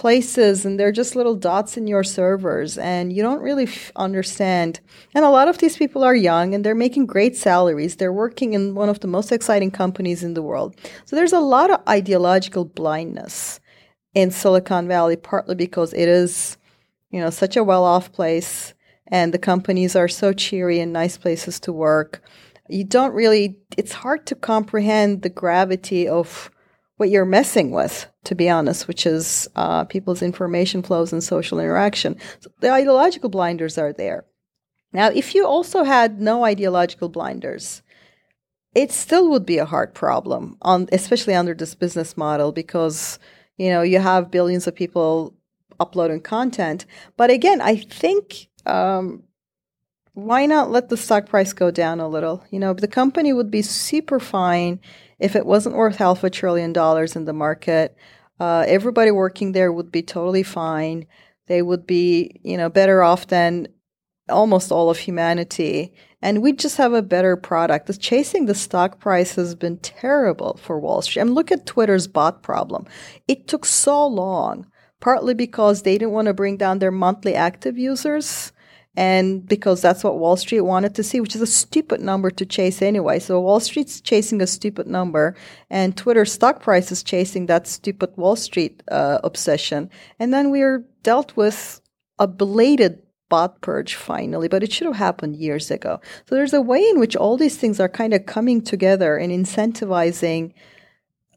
places 0.00 0.64
and 0.64 0.80
they're 0.80 0.90
just 0.90 1.14
little 1.14 1.34
dots 1.34 1.76
in 1.76 1.86
your 1.86 2.02
servers 2.02 2.78
and 2.78 3.12
you 3.12 3.22
don't 3.22 3.42
really 3.42 3.64
f- 3.64 3.92
understand. 3.96 4.80
And 5.14 5.26
a 5.26 5.28
lot 5.28 5.46
of 5.46 5.58
these 5.58 5.76
people 5.76 6.02
are 6.02 6.14
young 6.14 6.54
and 6.54 6.64
they're 6.64 6.74
making 6.74 7.04
great 7.04 7.36
salaries. 7.36 7.96
They're 7.96 8.10
working 8.10 8.54
in 8.54 8.74
one 8.74 8.88
of 8.88 9.00
the 9.00 9.06
most 9.06 9.30
exciting 9.30 9.70
companies 9.70 10.24
in 10.24 10.32
the 10.32 10.40
world. 10.40 10.74
So 11.04 11.16
there's 11.16 11.34
a 11.34 11.38
lot 11.40 11.70
of 11.70 11.86
ideological 11.86 12.64
blindness 12.64 13.60
in 14.14 14.30
silicon 14.30 14.88
valley 14.88 15.16
partly 15.16 15.54
because 15.54 15.92
it 15.92 16.08
is 16.08 16.56
you 17.10 17.20
know 17.20 17.30
such 17.30 17.56
a 17.58 17.62
well-off 17.62 18.10
place 18.10 18.72
and 19.06 19.34
the 19.34 19.38
companies 19.38 19.94
are 19.94 20.08
so 20.08 20.32
cheery 20.32 20.80
and 20.80 20.94
nice 20.94 21.18
places 21.18 21.60
to 21.60 21.74
work. 21.74 22.22
You 22.70 22.84
don't 22.84 23.12
really 23.12 23.58
it's 23.76 23.92
hard 23.92 24.24
to 24.28 24.34
comprehend 24.34 25.20
the 25.20 25.28
gravity 25.28 26.08
of 26.08 26.50
what 26.96 27.10
you're 27.10 27.26
messing 27.26 27.70
with, 27.70 28.09
to 28.24 28.34
be 28.34 28.48
honest, 28.48 28.86
which 28.86 29.06
is 29.06 29.48
uh, 29.56 29.84
people's 29.84 30.22
information 30.22 30.82
flows 30.82 31.12
and 31.12 31.22
social 31.22 31.58
interaction. 31.58 32.16
So 32.40 32.50
the 32.60 32.70
ideological 32.70 33.30
blinders 33.30 33.78
are 33.78 33.92
there. 33.92 34.24
Now, 34.92 35.08
if 35.08 35.34
you 35.34 35.46
also 35.46 35.84
had 35.84 36.20
no 36.20 36.44
ideological 36.44 37.08
blinders, 37.08 37.82
it 38.74 38.92
still 38.92 39.30
would 39.30 39.46
be 39.46 39.58
a 39.58 39.64
hard 39.64 39.94
problem, 39.94 40.56
on 40.62 40.88
especially 40.92 41.34
under 41.34 41.54
this 41.54 41.74
business 41.74 42.16
model, 42.16 42.52
because 42.52 43.18
you 43.56 43.70
know 43.70 43.82
you 43.82 43.98
have 43.98 44.30
billions 44.30 44.66
of 44.66 44.74
people 44.74 45.34
uploading 45.78 46.20
content. 46.20 46.86
But 47.16 47.30
again, 47.30 47.60
I 47.60 47.76
think 47.76 48.48
um, 48.66 49.24
why 50.14 50.46
not 50.46 50.70
let 50.70 50.88
the 50.88 50.96
stock 50.96 51.26
price 51.26 51.52
go 51.52 51.70
down 51.70 52.00
a 52.00 52.08
little? 52.08 52.44
You 52.50 52.58
know, 52.58 52.74
the 52.74 52.88
company 52.88 53.32
would 53.32 53.50
be 53.50 53.62
super 53.62 54.20
fine 54.20 54.80
if 55.20 55.36
it 55.36 55.46
wasn't 55.46 55.76
worth 55.76 55.96
half 55.96 56.24
a 56.24 56.30
trillion 56.30 56.72
dollars 56.72 57.14
in 57.14 57.26
the 57.26 57.32
market, 57.32 57.96
uh, 58.40 58.64
everybody 58.66 59.10
working 59.10 59.52
there 59.52 59.70
would 59.70 59.92
be 59.92 60.02
totally 60.02 60.42
fine. 60.42 61.06
They 61.46 61.62
would 61.62 61.86
be, 61.86 62.40
you 62.42 62.56
know, 62.56 62.70
better 62.70 63.02
off 63.02 63.26
than 63.26 63.68
almost 64.28 64.72
all 64.72 64.88
of 64.88 64.98
humanity. 64.98 65.92
And 66.22 66.42
we 66.42 66.52
just 66.52 66.76
have 66.78 66.92
a 66.92 67.02
better 67.02 67.36
product. 67.36 67.86
The 67.86 67.94
chasing 67.94 68.46
the 68.46 68.54
stock 68.54 68.98
price 68.98 69.34
has 69.34 69.54
been 69.54 69.78
terrible 69.78 70.58
for 70.62 70.78
Wall 70.78 71.02
Street. 71.02 71.22
I 71.22 71.24
mean, 71.24 71.34
look 71.34 71.52
at 71.52 71.66
Twitter's 71.66 72.06
bot 72.06 72.42
problem. 72.42 72.86
It 73.28 73.46
took 73.46 73.64
so 73.64 74.06
long, 74.06 74.66
partly 75.00 75.34
because 75.34 75.82
they 75.82 75.98
didn't 75.98 76.12
want 76.12 76.26
to 76.26 76.34
bring 76.34 76.56
down 76.56 76.78
their 76.78 76.90
monthly 76.90 77.34
active 77.34 77.76
users 77.76 78.52
and 78.96 79.46
because 79.46 79.80
that's 79.80 80.02
what 80.02 80.18
Wall 80.18 80.36
Street 80.36 80.62
wanted 80.62 80.94
to 80.96 81.02
see, 81.02 81.20
which 81.20 81.36
is 81.36 81.42
a 81.42 81.46
stupid 81.46 82.00
number 82.00 82.30
to 82.30 82.44
chase 82.44 82.82
anyway. 82.82 83.18
So 83.18 83.40
Wall 83.40 83.60
Street's 83.60 84.00
chasing 84.00 84.42
a 84.42 84.46
stupid 84.46 84.86
number, 84.86 85.36
and 85.68 85.96
Twitter 85.96 86.24
stock 86.24 86.60
price 86.60 86.90
is 86.90 87.02
chasing 87.02 87.46
that 87.46 87.66
stupid 87.66 88.16
Wall 88.16 88.36
Street 88.36 88.82
uh, 88.90 89.18
obsession. 89.22 89.90
And 90.18 90.34
then 90.34 90.50
we 90.50 90.62
are 90.62 90.84
dealt 91.02 91.36
with 91.36 91.80
a 92.18 92.26
belated 92.26 93.02
bot 93.28 93.60
purge 93.60 93.94
finally, 93.94 94.48
but 94.48 94.62
it 94.62 94.72
should 94.72 94.88
have 94.88 94.96
happened 94.96 95.36
years 95.36 95.70
ago. 95.70 96.00
So 96.26 96.34
there's 96.34 96.52
a 96.52 96.60
way 96.60 96.86
in 96.86 96.98
which 96.98 97.16
all 97.16 97.36
these 97.36 97.56
things 97.56 97.78
are 97.78 97.88
kind 97.88 98.12
of 98.12 98.26
coming 98.26 98.60
together 98.60 99.16
and 99.16 99.32
incentivizing 99.32 100.52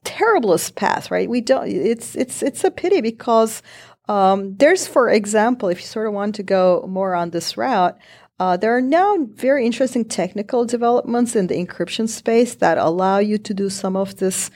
terriblest 0.04 0.76
path, 0.76 1.12
right? 1.12 1.30
We 1.30 1.39
don't. 1.39 1.68
It's 1.70 2.16
it's 2.16 2.44
it's 2.44 2.63
a 2.63 2.72
pity 2.72 3.00
because 3.00 3.62
um, 4.08 4.56
there's, 4.58 4.88
for 4.88 5.10
example, 5.10 5.70
if 5.70 5.80
you 5.80 5.86
sort 5.86 6.08
of 6.08 6.13
want 6.13 6.36
to 6.36 6.44
go 6.44 6.86
more 6.88 7.16
on 7.16 7.30
this 7.30 7.56
route, 7.56 7.98
uh, 8.39 8.58
there 8.58 8.76
are 8.76 8.82
now 8.82 9.18
very 9.32 9.66
interesting 9.66 10.04
technical 10.04 10.66
developments 10.66 11.36
in 11.36 11.48
the 11.48 11.56
encryption 11.56 12.10
space 12.10 12.56
that 12.56 12.78
allow 12.78 13.20
you 13.20 13.38
to 13.38 13.54
do 13.54 13.70
some 13.70 13.96
of 13.96 14.18
this 14.18 14.50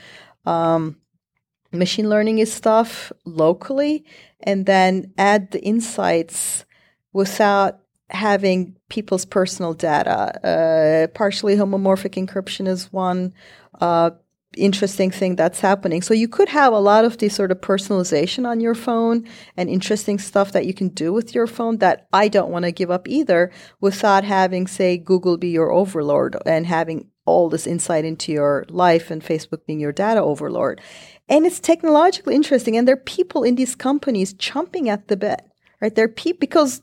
um, 0.46 0.98
machine 1.72 2.10
learning 2.10 2.44
stuff 2.46 3.12
locally 3.26 4.04
and 4.42 4.66
then 4.66 5.14
add 5.18 5.52
the 5.52 5.64
insights 5.64 6.66
without 7.14 7.80
having 8.10 8.76
people's 8.90 9.26
personal 9.26 9.74
data. 9.74 10.46
Uh, 10.46 11.08
partially 11.14 11.56
homomorphic 11.56 12.16
encryption 12.16 12.68
is 12.68 12.92
one. 12.92 13.34
Uh, 13.80 14.12
interesting 14.58 15.12
thing 15.12 15.36
that's 15.36 15.60
happening. 15.60 16.02
So 16.02 16.14
you 16.14 16.28
could 16.28 16.50
have 16.50 16.74
a 16.74 16.80
lot 16.80 17.06
of 17.06 17.18
this 17.18 17.36
sort 17.36 17.52
of 17.52 17.62
personalization 17.62 18.48
on 18.48 18.60
your 18.60 18.76
phone 18.76 19.28
and 19.56 19.70
interesting 19.70 20.20
stuff 20.20 20.52
that 20.52 20.66
you 20.66 20.74
can 20.74 20.90
do 20.90 21.14
with 21.14 21.34
your 21.34 21.48
phone 21.48 21.78
that 21.78 22.08
I 22.12 22.28
don't 22.28 22.52
want 22.52 22.66
to 22.66 22.72
give 22.72 22.92
up 22.92 23.08
either 23.08 23.52
without 23.80 24.24
having, 24.24 24.68
say, 24.68 24.98
Google 24.98 25.38
be 25.38 25.50
your 25.50 25.72
overlord 25.72 26.36
and 26.46 26.66
having 26.66 27.10
all 27.26 27.50
this 27.50 27.68
insight 27.68 28.06
into 28.06 28.32
your 28.32 28.66
life 28.70 29.12
and 29.12 29.22
Facebook 29.22 29.66
being 29.66 29.80
your 29.80 29.92
data 29.92 30.22
overlord. 30.22 30.82
And 31.30 31.46
it's 31.46 31.60
technologically 31.60 32.36
interesting. 32.36 32.78
And 32.78 32.88
there 32.88 32.96
are 32.96 32.98
people 32.98 33.44
in 33.44 33.56
these 33.56 33.76
companies 33.76 34.34
chomping 34.34 34.88
at 34.88 35.10
the 35.10 35.18
bit, 35.18 35.42
right? 35.82 35.94
There 35.94 36.06
are 36.06 36.10
people 36.10 36.40
because 36.40 36.82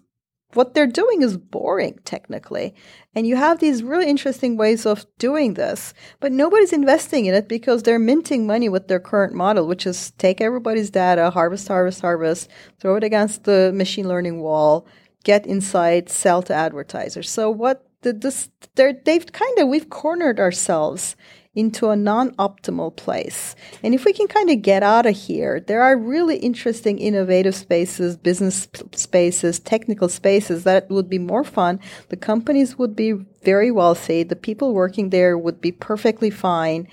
what 0.57 0.75
they're 0.75 0.87
doing 0.87 1.23
is 1.23 1.37
boring 1.37 1.99
technically. 2.05 2.75
And 3.15 3.27
you 3.27 3.37
have 3.37 3.59
these 3.59 3.83
really 3.83 4.09
interesting 4.09 4.57
ways 4.57 4.87
of 4.87 5.07
doing 5.19 5.55
this, 5.55 5.95
but 6.21 6.33
nobody's 6.33 6.73
investing 6.73 7.27
in 7.27 7.35
it 7.35 7.49
because 7.49 7.83
they're 7.83 7.99
minting 7.99 8.47
money 8.47 8.69
with 8.69 8.89
their 8.89 9.01
current 9.01 9.35
model, 9.35 9.67
which 9.67 9.87
is 9.87 10.11
take 10.13 10.41
everybody's 10.41 10.91
data, 10.91 11.31
harvest, 11.31 11.69
harvest, 11.69 12.01
harvest, 12.01 12.51
throw 12.81 12.97
it 12.97 13.05
against 13.05 13.45
the 13.45 13.73
machine 13.75 14.09
learning 14.09 14.41
wall, 14.41 14.87
get 15.25 15.47
insights, 15.47 16.15
sell 16.15 16.43
to 16.43 16.55
advertisers. 16.55 17.31
So 17.31 17.51
what 17.51 17.87
this, 18.03 18.51
they've 18.75 19.33
kind 19.33 19.59
of, 19.59 19.69
we've 19.69 19.89
cornered 19.89 20.39
ourselves 20.39 21.17
into 21.55 21.91
a 21.91 21.97
non 21.97 22.35
optimal 22.37 22.95
place. 22.95 23.55
And 23.83 23.95
if 23.95 24.05
we 24.05 24.13
can 24.13 24.27
kind 24.27 24.51
of 24.51 24.63
get 24.63 24.83
out 24.83 25.07
of 25.07 25.17
here, 25.17 25.61
there 25.61 25.83
are 25.83 25.97
really 25.97 26.37
interesting, 26.39 26.99
innovative 26.99 27.55
spaces, 27.55 28.17
business 28.17 28.69
spaces, 28.93 29.61
technical 29.61 30.09
spaces 30.09 30.65
that 30.65 30.91
would 30.91 31.09
be 31.09 31.19
more 31.19 31.45
fun. 31.45 31.81
The 32.09 32.17
companies 32.17 32.77
would 32.79 32.97
be 32.97 33.13
very 33.43 33.71
wealthy, 33.71 34.23
the 34.23 34.37
people 34.37 34.75
working 34.75 35.11
there 35.11 35.39
would 35.39 35.61
be 35.61 35.73
perfectly 35.73 36.31
fine, 36.31 36.89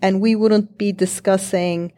and 0.00 0.20
we 0.20 0.34
wouldn't 0.34 0.76
be 0.76 0.92
discussing 0.92 1.92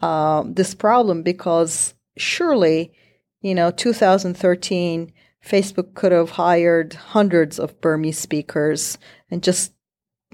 um, 0.00 0.54
this 0.54 0.74
problem 0.74 1.22
because 1.22 1.94
surely, 2.16 2.92
you 3.40 3.54
know, 3.54 3.70
2013. 3.70 5.12
Facebook 5.44 5.94
could 5.94 6.10
have 6.10 6.30
hired 6.30 6.94
hundreds 6.94 7.60
of 7.60 7.80
Burmese 7.80 8.18
speakers 8.18 8.98
and 9.30 9.44
just 9.44 9.75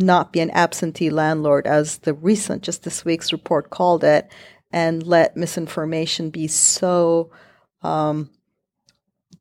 not 0.02 0.32
be 0.32 0.40
an 0.40 0.50
absentee 0.50 1.10
landlord, 1.10 1.66
as 1.66 1.98
the 1.98 2.12
recent, 2.12 2.62
just 2.62 2.82
this 2.82 3.04
week's 3.04 3.32
report 3.32 3.70
called 3.70 4.04
it, 4.04 4.30
and 4.72 5.06
let 5.06 5.36
misinformation 5.36 6.30
be 6.30 6.48
so 6.48 7.30
um, 7.82 8.30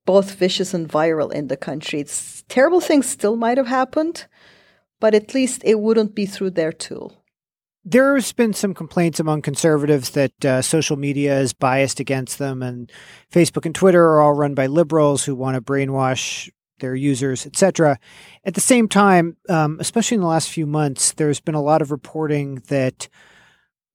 both 0.05 0.35
vicious 0.35 0.73
and 0.73 0.87
viral 0.87 1.31
in 1.31 1.47
the 1.47 1.57
country. 1.57 1.99
It's, 1.99 2.43
terrible 2.47 2.81
things 2.81 3.09
still 3.09 3.35
might 3.35 3.57
have 3.57 3.67
happened, 3.67 4.27
but 4.99 5.15
at 5.15 5.33
least 5.33 5.61
it 5.63 5.79
wouldn't 5.79 6.15
be 6.15 6.25
through 6.25 6.51
their 6.51 6.71
tool. 6.71 7.23
there's 7.83 8.31
been 8.31 8.53
some 8.53 8.73
complaints 8.73 9.19
among 9.19 9.41
conservatives 9.41 10.11
that 10.11 10.45
uh, 10.45 10.61
social 10.61 10.97
media 10.97 11.39
is 11.39 11.53
biased 11.53 11.99
against 11.99 12.37
them, 12.37 12.61
and 12.61 12.91
Facebook 13.31 13.65
and 13.65 13.73
Twitter 13.73 14.03
are 14.03 14.21
all 14.21 14.33
run 14.33 14.53
by 14.53 14.67
liberals 14.67 15.23
who 15.25 15.33
want 15.35 15.55
to 15.55 15.61
brainwash 15.61 16.49
their 16.81 16.95
users, 16.95 17.45
etc. 17.45 17.97
At 18.43 18.55
the 18.55 18.61
same 18.61 18.87
time, 18.87 19.37
um, 19.47 19.77
especially 19.79 20.15
in 20.15 20.21
the 20.21 20.27
last 20.27 20.49
few 20.49 20.67
months, 20.67 21.13
there's 21.13 21.39
been 21.39 21.55
a 21.55 21.61
lot 21.61 21.81
of 21.81 21.91
reporting 21.91 22.61
that 22.67 23.07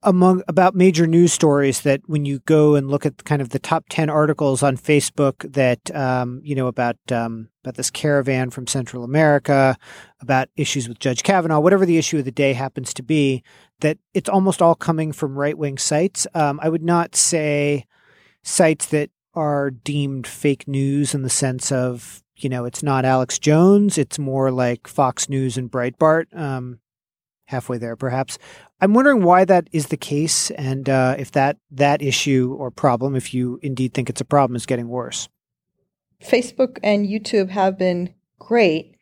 among 0.03 0.43
about 0.47 0.75
major 0.75 1.07
news 1.07 1.33
stories 1.33 1.81
that 1.81 2.01
when 2.07 2.25
you 2.25 2.39
go 2.41 2.77
and 2.77 2.89
look 2.89 3.05
at 3.05 3.25
kind 3.25 3.43
of 3.43 3.49
the 3.49 3.59
top 3.59 3.85
10 3.91 4.09
articles 4.09 4.63
on 4.63 4.77
Facebook 4.77 5.53
that 5.53 5.95
um, 5.95 6.41
you 6.45 6.55
know 6.55 6.69
about 6.69 6.97
um, 7.11 7.49
about 7.65 7.75
this 7.75 7.91
caravan 7.91 8.51
from 8.51 8.67
Central 8.67 9.05
America, 9.05 9.77
about 10.21 10.49
issues 10.57 10.89
with 10.89 10.99
Judge 10.99 11.23
Kavanaugh, 11.23 11.61
whatever 11.61 11.85
the 11.85 11.99
issue 11.99 12.19
of 12.19 12.25
the 12.25 12.31
day 12.31 12.53
happens 12.53 12.95
to 12.95 13.03
be, 13.03 13.43
that 13.81 13.99
it's 14.15 14.29
almost 14.29 14.63
all 14.63 14.77
coming 14.77 15.13
from 15.13 15.37
right 15.37 15.59
wing 15.59 15.77
sites. 15.77 16.27
Um, 16.35 16.61
I 16.63 16.69
would 16.69 16.85
not 16.85 17.17
say 17.17 17.85
sites 18.45 18.87
that 18.87 19.11
are 19.35 19.71
deemed 19.71 20.27
fake 20.27 20.69
news 20.69 21.15
in 21.15 21.23
the 21.23 21.31
sense 21.31 21.73
of 21.73 22.23
you 22.37 22.49
know 22.49 22.65
it's 22.65 22.83
not 22.83 23.05
Alex 23.05 23.39
Jones, 23.39 23.99
it's 23.99 24.19
more 24.19 24.51
like 24.51 24.89
Fox 24.89 25.29
News 25.29 25.57
and 25.57 25.71
Breitbart. 25.71 26.35
Um, 26.37 26.81
halfway 27.47 27.79
there, 27.79 27.97
perhaps. 27.97 28.39
I'm 28.81 28.93
wondering 28.93 29.23
why 29.23 29.45
that 29.45 29.69
is 29.73 29.87
the 29.87 29.97
case, 29.97 30.51
and 30.53 30.89
uh, 30.89 31.17
if 31.19 31.33
that 31.33 31.57
that 31.71 32.03
issue 32.03 32.55
or 32.59 32.71
problem, 32.71 33.17
if 33.17 33.33
you 33.33 33.59
indeed 33.63 33.95
think 33.95 34.11
it's 34.11 34.21
a 34.21 34.25
problem, 34.25 34.57
is 34.57 34.67
getting 34.67 34.89
worse. 34.89 35.29
Facebook 36.23 36.79
and 36.83 37.07
YouTube 37.07 37.51
have 37.51 37.79
been 37.79 38.15
great 38.39 38.97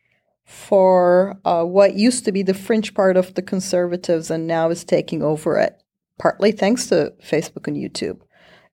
for 0.45 1.39
uh, 1.43 1.63
what 1.63 1.95
used 1.95 2.23
to 2.25 2.31
be 2.31 2.43
the 2.43 2.53
fringe 2.53 2.93
part 2.93 3.17
of 3.17 3.33
the 3.33 3.41
conservatives, 3.41 4.31
and 4.31 4.47
now 4.47 4.69
is 4.69 4.83
taking 4.83 5.21
over 5.21 5.57
it. 5.57 5.81
Partly 6.17 6.51
thanks 6.53 6.87
to 6.87 7.13
Facebook 7.21 7.67
and 7.67 7.75
YouTube 7.75 8.21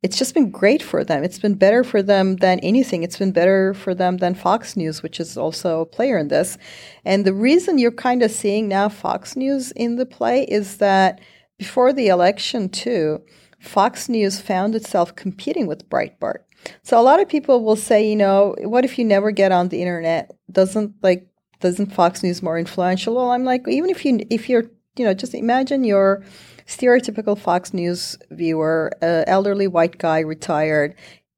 it's 0.03 0.19
just 0.19 0.35
been 0.35 0.51
great 0.51 0.83
for 0.83 1.05
them. 1.05 1.23
It's 1.23 1.39
been 1.39 1.55
better 1.55 1.85
for 1.85 2.03
them 2.03 2.37
than 2.37 2.59
anything. 2.61 3.05
It's 3.05 3.19
been 3.19 3.31
better 3.31 3.73
for 3.73 3.95
them 3.95 4.17
than 4.17 4.35
Fox 4.35 4.77
News, 4.77 5.03
which 5.03 5.21
is 5.21 5.37
also 5.37 5.81
a 5.81 5.87
player 5.87 6.19
in 6.19 6.29
this. 6.29 6.59
And 7.05 7.25
the 7.25 7.33
reason 7.33 7.79
you're 7.79 7.93
kind 7.93 8.23
of 8.23 8.33
seeing 8.33 8.67
now 8.67 8.89
Fox 8.89 9.37
News 9.37 9.71
in 9.73 9.97
the 9.97 10.07
play 10.07 10.43
is 10.45 10.79
that 10.79 11.21
before 11.57 11.93
the 11.93 12.09
election, 12.09 12.69
too, 12.69 13.23
Fox 13.61 14.09
News 14.09 14.41
found 14.41 14.75
itself 14.75 15.15
competing 15.15 15.69
with 15.69 15.89
Breitbart. 15.89 16.39
So 16.83 16.99
a 16.99 17.03
lot 17.03 17.21
of 17.21 17.29
people 17.29 17.65
will 17.65 17.77
say, 17.77 18.09
you 18.09 18.17
know, 18.17 18.57
what 18.61 18.85
if 18.85 18.99
you 18.99 19.05
never 19.05 19.31
get 19.31 19.53
on 19.53 19.69
the 19.69 19.81
internet? 19.81 20.33
Doesn't 20.51 20.95
like 21.03 21.29
doesn't 21.61 21.95
Fox 21.95 22.25
News 22.25 22.43
more 22.43 22.59
influential? 22.59 23.15
Well, 23.15 23.31
I'm 23.31 23.45
like, 23.45 23.67
even 23.69 23.91
if 23.91 24.05
you 24.05 24.27
if 24.31 24.49
you're 24.49 24.65
you 24.97 25.05
know, 25.05 25.15
just 25.15 25.35
imagine 25.35 25.85
you're 25.85 26.23
stereotypical 26.67 27.39
Fox 27.39 27.73
News 27.73 28.19
viewer, 28.31 28.93
uh, 29.03 29.25
elderly 29.27 29.67
white 29.67 29.99
guy, 29.99 30.21
retired, 30.21 30.95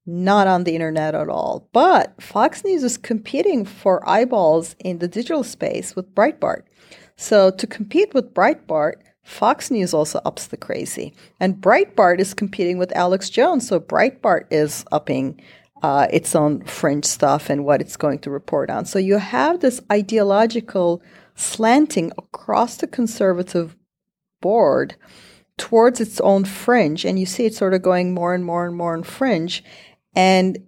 not 0.06 0.46
on 0.46 0.64
the 0.64 0.74
internet 0.74 1.14
at 1.14 1.28
all. 1.28 1.68
But 1.72 2.20
Fox 2.22 2.64
News 2.64 2.84
is 2.84 2.96
competing 2.96 3.64
for 3.64 4.06
eyeballs 4.08 4.76
in 4.78 4.98
the 4.98 5.08
digital 5.08 5.44
space 5.44 5.96
with 5.96 6.14
Breitbart. 6.14 6.62
So 7.16 7.50
to 7.50 7.66
compete 7.66 8.12
with 8.12 8.34
Breitbart, 8.34 8.94
Fox 9.22 9.70
News 9.70 9.94
also 9.94 10.20
ups 10.24 10.46
the 10.46 10.56
crazy. 10.56 11.14
And 11.40 11.56
Breitbart 11.56 12.20
is 12.20 12.34
competing 12.34 12.76
with 12.76 12.94
Alex 12.94 13.30
Jones. 13.30 13.66
So 13.66 13.80
Breitbart 13.80 14.46
is 14.50 14.84
upping 14.92 15.40
uh, 15.82 16.06
its 16.10 16.34
own 16.34 16.62
fringe 16.64 17.04
stuff 17.04 17.48
and 17.50 17.64
what 17.64 17.80
it's 17.80 17.96
going 17.96 18.18
to 18.20 18.30
report 18.30 18.70
on. 18.70 18.84
So 18.84 18.98
you 18.98 19.18
have 19.18 19.60
this 19.60 19.80
ideological 19.90 21.02
slanting 21.34 22.12
across 22.16 22.76
the 22.76 22.86
conservative 22.86 23.76
board 24.48 24.94
towards 25.56 26.00
its 26.00 26.20
own 26.20 26.44
fringe. 26.44 27.04
And 27.06 27.18
you 27.18 27.26
see 27.26 27.46
it 27.46 27.54
sort 27.54 27.74
of 27.74 27.82
going 27.90 28.12
more 28.12 28.34
and 28.34 28.44
more 28.44 28.66
and 28.66 28.76
more 28.76 28.94
in 28.94 29.02
fringe. 29.02 29.64
And 30.14 30.58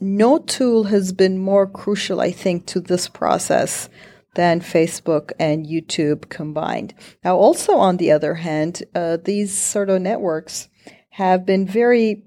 no 0.00 0.38
tool 0.38 0.84
has 0.84 1.12
been 1.12 1.38
more 1.38 1.66
crucial, 1.66 2.20
I 2.20 2.30
think, 2.30 2.66
to 2.66 2.80
this 2.80 3.08
process 3.08 3.88
than 4.34 4.60
Facebook 4.60 5.32
and 5.38 5.66
YouTube 5.66 6.28
combined. 6.28 6.94
Now, 7.24 7.36
also 7.36 7.72
on 7.76 7.96
the 7.96 8.12
other 8.12 8.34
hand, 8.34 8.82
uh, 8.94 9.16
these 9.24 9.56
sort 9.56 9.90
of 9.90 10.00
networks 10.00 10.68
have 11.10 11.44
been 11.44 11.66
very 11.66 12.22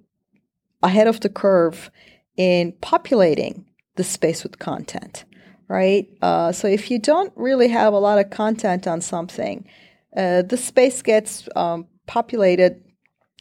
ahead 0.83 1.07
of 1.07 1.19
the 1.19 1.29
curve 1.29 1.91
in 2.35 2.73
populating 2.81 3.65
the 3.95 4.03
space 4.03 4.43
with 4.43 4.59
content, 4.59 5.25
right? 5.67 6.07
Uh, 6.21 6.51
so 6.51 6.67
if 6.67 6.89
you 6.89 6.99
don't 6.99 7.31
really 7.35 7.69
have 7.69 7.93
a 7.93 7.99
lot 7.99 8.19
of 8.19 8.31
content 8.31 8.87
on 8.87 8.99
something, 9.01 9.65
uh, 10.15 10.41
the 10.41 10.57
space 10.57 11.01
gets 11.01 11.47
um, 11.55 11.87
populated 12.07 12.83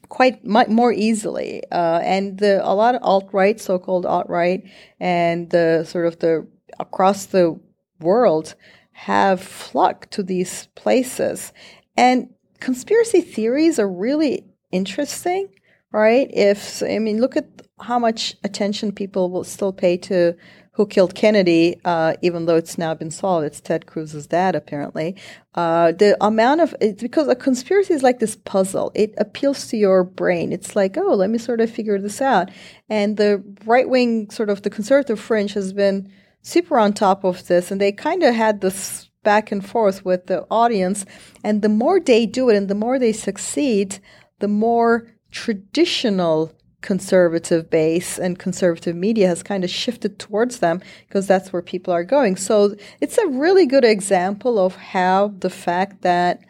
quite 0.08 0.44
more 0.44 0.92
easily. 0.92 1.62
Uh, 1.70 2.00
and 2.02 2.38
the, 2.38 2.60
a 2.66 2.74
lot 2.74 2.94
of 2.94 3.02
alt 3.02 3.28
right, 3.32 3.60
so 3.60 3.78
called 3.78 4.04
alt 4.04 4.28
right, 4.28 4.62
and 4.98 5.50
the 5.50 5.84
sort 5.84 6.06
of 6.06 6.18
the 6.18 6.46
across 6.78 7.26
the 7.26 7.58
world 8.00 8.54
have 8.92 9.40
flocked 9.40 10.10
to 10.12 10.22
these 10.22 10.68
places. 10.74 11.52
And 11.96 12.30
conspiracy 12.60 13.20
theories 13.20 13.78
are 13.78 13.88
really 13.88 14.46
interesting, 14.70 15.48
right? 15.92 16.28
If 16.32 16.82
I 16.82 16.98
mean, 16.98 17.20
look 17.20 17.36
at 17.36 17.46
how 17.80 17.98
much 17.98 18.36
attention 18.44 18.92
people 18.92 19.30
will 19.30 19.44
still 19.44 19.72
pay 19.72 19.96
to 19.96 20.34
who 20.80 20.86
killed 20.86 21.14
Kennedy, 21.14 21.78
uh, 21.84 22.14
even 22.22 22.46
though 22.46 22.56
it's 22.56 22.78
now 22.78 22.94
been 22.94 23.10
solved. 23.10 23.44
It's 23.44 23.60
Ted 23.60 23.84
Cruz's 23.84 24.26
dad, 24.26 24.54
apparently. 24.54 25.14
Uh, 25.54 25.92
the 25.92 26.16
amount 26.24 26.62
of 26.62 26.74
it's 26.80 27.02
because 27.02 27.28
a 27.28 27.34
conspiracy 27.34 27.92
is 27.92 28.02
like 28.02 28.18
this 28.18 28.36
puzzle. 28.36 28.90
It 28.94 29.12
appeals 29.18 29.66
to 29.66 29.76
your 29.76 30.04
brain. 30.04 30.54
It's 30.54 30.74
like, 30.74 30.96
oh, 30.96 31.14
let 31.14 31.28
me 31.28 31.36
sort 31.36 31.60
of 31.60 31.70
figure 31.70 31.98
this 31.98 32.22
out. 32.22 32.50
And 32.88 33.18
the 33.18 33.44
right 33.66 33.86
wing, 33.90 34.30
sort 34.30 34.48
of 34.48 34.62
the 34.62 34.70
conservative 34.70 35.20
fringe, 35.20 35.52
has 35.52 35.74
been 35.74 36.10
super 36.40 36.78
on 36.78 36.94
top 36.94 37.24
of 37.24 37.46
this, 37.46 37.70
and 37.70 37.78
they 37.78 37.92
kind 37.92 38.22
of 38.22 38.34
had 38.34 38.62
this 38.62 39.10
back 39.22 39.52
and 39.52 39.62
forth 39.62 40.02
with 40.02 40.28
the 40.28 40.46
audience. 40.50 41.04
And 41.44 41.60
the 41.60 41.68
more 41.68 42.00
they 42.00 42.24
do 42.24 42.48
it, 42.48 42.56
and 42.56 42.68
the 42.68 42.74
more 42.74 42.98
they 42.98 43.12
succeed, 43.12 43.98
the 44.38 44.48
more 44.48 45.06
traditional 45.30 46.54
conservative 46.80 47.70
base 47.70 48.18
and 48.18 48.38
conservative 48.38 48.96
media 48.96 49.28
has 49.28 49.42
kind 49.42 49.64
of 49.64 49.70
shifted 49.70 50.18
towards 50.18 50.58
them 50.58 50.80
because 51.06 51.26
that's 51.26 51.52
where 51.52 51.62
people 51.62 51.92
are 51.92 52.04
going. 52.04 52.36
So 52.36 52.74
it's 53.00 53.18
a 53.18 53.26
really 53.26 53.66
good 53.66 53.84
example 53.84 54.58
of 54.58 54.76
how 54.76 55.34
the 55.38 55.50
fact 55.50 56.02
that 56.02 56.40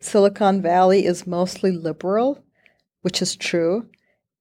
Silicon 0.00 0.62
Valley 0.62 1.04
is 1.04 1.26
mostly 1.26 1.72
liberal, 1.72 2.44
which 3.02 3.20
is 3.20 3.36
true, 3.36 3.88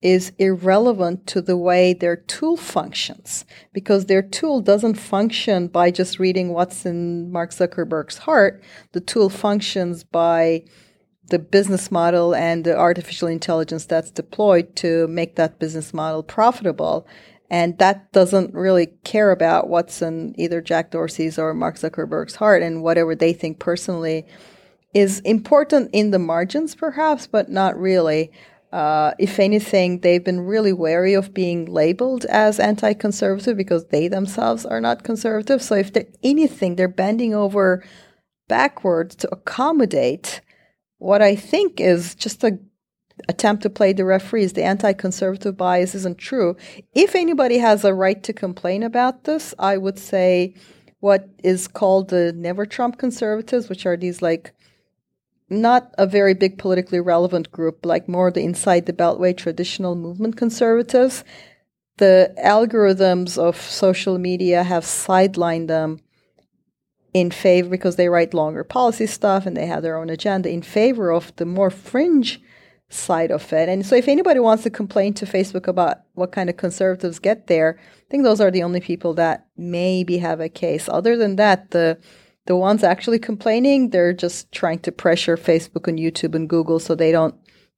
is 0.01 0.31
irrelevant 0.39 1.27
to 1.27 1.41
the 1.41 1.57
way 1.57 1.93
their 1.93 2.15
tool 2.15 2.55
functions 2.55 3.45
because 3.73 4.05
their 4.05 4.21
tool 4.21 4.61
doesn't 4.61 4.95
function 4.95 5.67
by 5.67 5.91
just 5.91 6.19
reading 6.19 6.49
what's 6.49 6.85
in 6.85 7.29
Mark 7.31 7.51
Zuckerberg's 7.51 8.19
heart. 8.19 8.63
The 8.93 9.01
tool 9.01 9.29
functions 9.29 10.05
by 10.05 10.63
the 11.29 11.39
business 11.39 11.91
model 11.91 12.35
and 12.35 12.63
the 12.63 12.77
artificial 12.77 13.27
intelligence 13.27 13.85
that's 13.85 14.11
deployed 14.11 14.75
to 14.77 15.07
make 15.07 15.35
that 15.35 15.59
business 15.59 15.93
model 15.93 16.23
profitable. 16.23 17.07
And 17.49 17.77
that 17.79 18.11
doesn't 18.11 18.53
really 18.53 18.87
care 19.03 19.31
about 19.31 19.69
what's 19.69 20.01
in 20.01 20.35
either 20.37 20.61
Jack 20.61 20.91
Dorsey's 20.91 21.39
or 21.39 21.53
Mark 21.53 21.77
Zuckerberg's 21.77 22.35
heart 22.35 22.61
and 22.61 22.83
whatever 22.83 23.15
they 23.15 23.33
think 23.33 23.59
personally 23.59 24.27
is 24.93 25.19
important 25.21 25.89
in 25.93 26.11
the 26.11 26.19
margins, 26.19 26.75
perhaps, 26.75 27.27
but 27.27 27.49
not 27.49 27.77
really. 27.77 28.31
Uh, 28.71 29.13
if 29.17 29.39
anything, 29.39 29.99
they've 30.01 30.23
been 30.23 30.41
really 30.41 30.73
wary 30.73 31.15
of 31.15 31.33
being 31.33 31.65
labeled 31.65 32.25
as 32.25 32.59
anti 32.59 32.93
conservative 32.93 33.57
because 33.57 33.85
they 33.87 34.07
themselves 34.07 34.63
are 34.63 34.79
not 34.79 35.03
conservative. 35.03 35.61
So, 35.63 35.75
if 35.75 35.91
they're 35.91 36.05
anything, 36.21 36.75
they're 36.75 36.87
bending 36.87 37.33
over 37.33 37.83
backwards 38.47 39.15
to 39.15 39.29
accommodate 39.31 40.41
what 40.99 41.21
I 41.21 41.35
think 41.35 41.81
is 41.81 42.15
just 42.15 42.43
a 42.43 42.59
attempt 43.27 43.63
to 43.63 43.69
play 43.69 43.91
the 43.91 44.05
referees. 44.05 44.53
The 44.53 44.63
anti-conservative 44.63 45.57
bias 45.57 45.93
isn't 45.93 46.17
true. 46.17 46.55
If 46.93 47.15
anybody 47.15 47.57
has 47.57 47.83
a 47.83 47.93
right 47.93 48.21
to 48.23 48.31
complain 48.31 48.83
about 48.83 49.25
this, 49.25 49.53
I 49.59 49.77
would 49.77 49.99
say 49.99 50.55
what 50.99 51.29
is 51.43 51.67
called 51.67 52.09
the 52.09 52.31
never 52.33 52.65
Trump 52.65 52.97
conservatives, 52.97 53.69
which 53.69 53.85
are 53.85 53.97
these 53.97 54.21
like 54.21 54.53
not 55.49 55.93
a 55.97 56.05
very 56.05 56.33
big 56.33 56.57
politically 56.57 56.99
relevant 56.99 57.51
group, 57.51 57.85
like 57.85 58.07
more 58.07 58.31
the 58.31 58.43
inside 58.43 58.85
the 58.85 58.93
beltway 58.93 59.35
traditional 59.35 59.95
movement 59.95 60.37
conservatives. 60.37 61.23
The 61.97 62.33
algorithms 62.37 63.37
of 63.37 63.57
social 63.57 64.17
media 64.17 64.63
have 64.63 64.85
sidelined 64.85 65.67
them 65.67 65.99
in 67.13 67.31
favor 67.31 67.69
because 67.69 67.95
they 67.95 68.09
write 68.09 68.33
longer 68.33 68.63
policy 68.63 69.07
stuff 69.07 69.45
and 69.45 69.57
they 69.57 69.65
have 69.65 69.81
their 69.81 69.97
own 69.97 70.09
agenda 70.09 70.49
in 70.49 70.61
favor 70.61 71.11
of 71.11 71.35
the 71.37 71.45
more 71.45 71.69
fringe 71.69 72.41
side 72.89 73.31
of 73.31 73.51
it. 73.53 73.69
And 73.69 73.85
so 73.85 73.95
if 73.95 74.07
anybody 74.07 74.39
wants 74.39 74.63
to 74.63 74.69
complain 74.69 75.13
to 75.15 75.25
Facebook 75.25 75.67
about 75.67 75.99
what 76.13 76.31
kind 76.31 76.49
of 76.49 76.57
conservatives 76.57 77.19
get 77.19 77.47
there, 77.47 77.79
I 77.79 78.09
think 78.09 78.23
those 78.23 78.41
are 78.41 78.51
the 78.51 78.63
only 78.63 78.79
people 78.79 79.13
that 79.15 79.47
maybe 79.57 80.17
have 80.17 80.39
a 80.39 80.49
case. 80.49 80.89
Other 80.89 81.15
than 81.15 81.35
that, 81.37 81.71
the 81.71 81.99
the 82.45 82.55
ones 82.55 82.83
actually 82.83 83.19
complaining, 83.19 83.91
they're 83.91 84.11
just 84.11 84.51
trying 84.51 84.79
to 84.79 84.91
pressure 84.91 85.37
Facebook 85.37 85.87
and 85.87 85.99
YouTube 85.99 86.33
and 86.33 86.49
Google 86.49 86.79
so 86.79 86.95
they 86.95 87.11
don't 87.11 87.35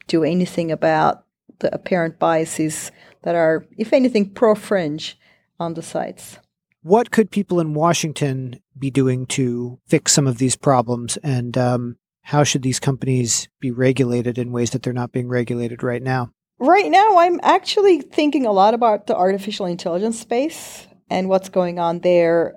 do 0.08 0.24
anything 0.24 0.72
about 0.72 1.26
the 1.60 1.74
apparent 1.76 2.20
biases 2.20 2.90
that 3.24 3.36
are, 3.36 3.66
if 3.78 3.92
anything, 3.92 4.30
pro 4.30 4.56
fringe 4.56 5.20
on 5.60 5.74
the 5.74 5.82
sites. 5.82 6.40
What 6.84 7.12
could 7.12 7.32
people 7.32 7.60
in 7.60 7.74
Washington 7.74 8.62
be 8.78 8.90
doing 8.90 9.26
to 9.28 9.80
fix 9.86 10.14
some 10.14 10.28
of 10.28 10.38
these 10.38 10.56
problems? 10.56 11.18
And 11.18 11.58
um, 11.58 11.98
how 12.24 12.44
should 12.44 12.62
these 12.62 12.80
companies 12.80 13.50
be 13.60 13.72
regulated 13.72 14.38
in 14.38 14.52
ways 14.52 14.72
that 14.72 14.84
they're 14.84 14.94
not 14.94 15.12
being 15.12 15.28
regulated 15.28 15.84
right 15.84 16.02
now? 16.02 16.32
Right 16.60 16.92
now, 16.92 17.18
I'm 17.18 17.40
actually 17.42 18.02
thinking 18.02 18.46
a 18.46 18.52
lot 18.52 18.74
about 18.74 19.08
the 19.08 19.16
artificial 19.16 19.66
intelligence 19.66 20.20
space 20.20 20.88
and 21.10 21.28
what's 21.28 21.50
going 21.50 21.80
on 21.80 22.00
there 22.00 22.56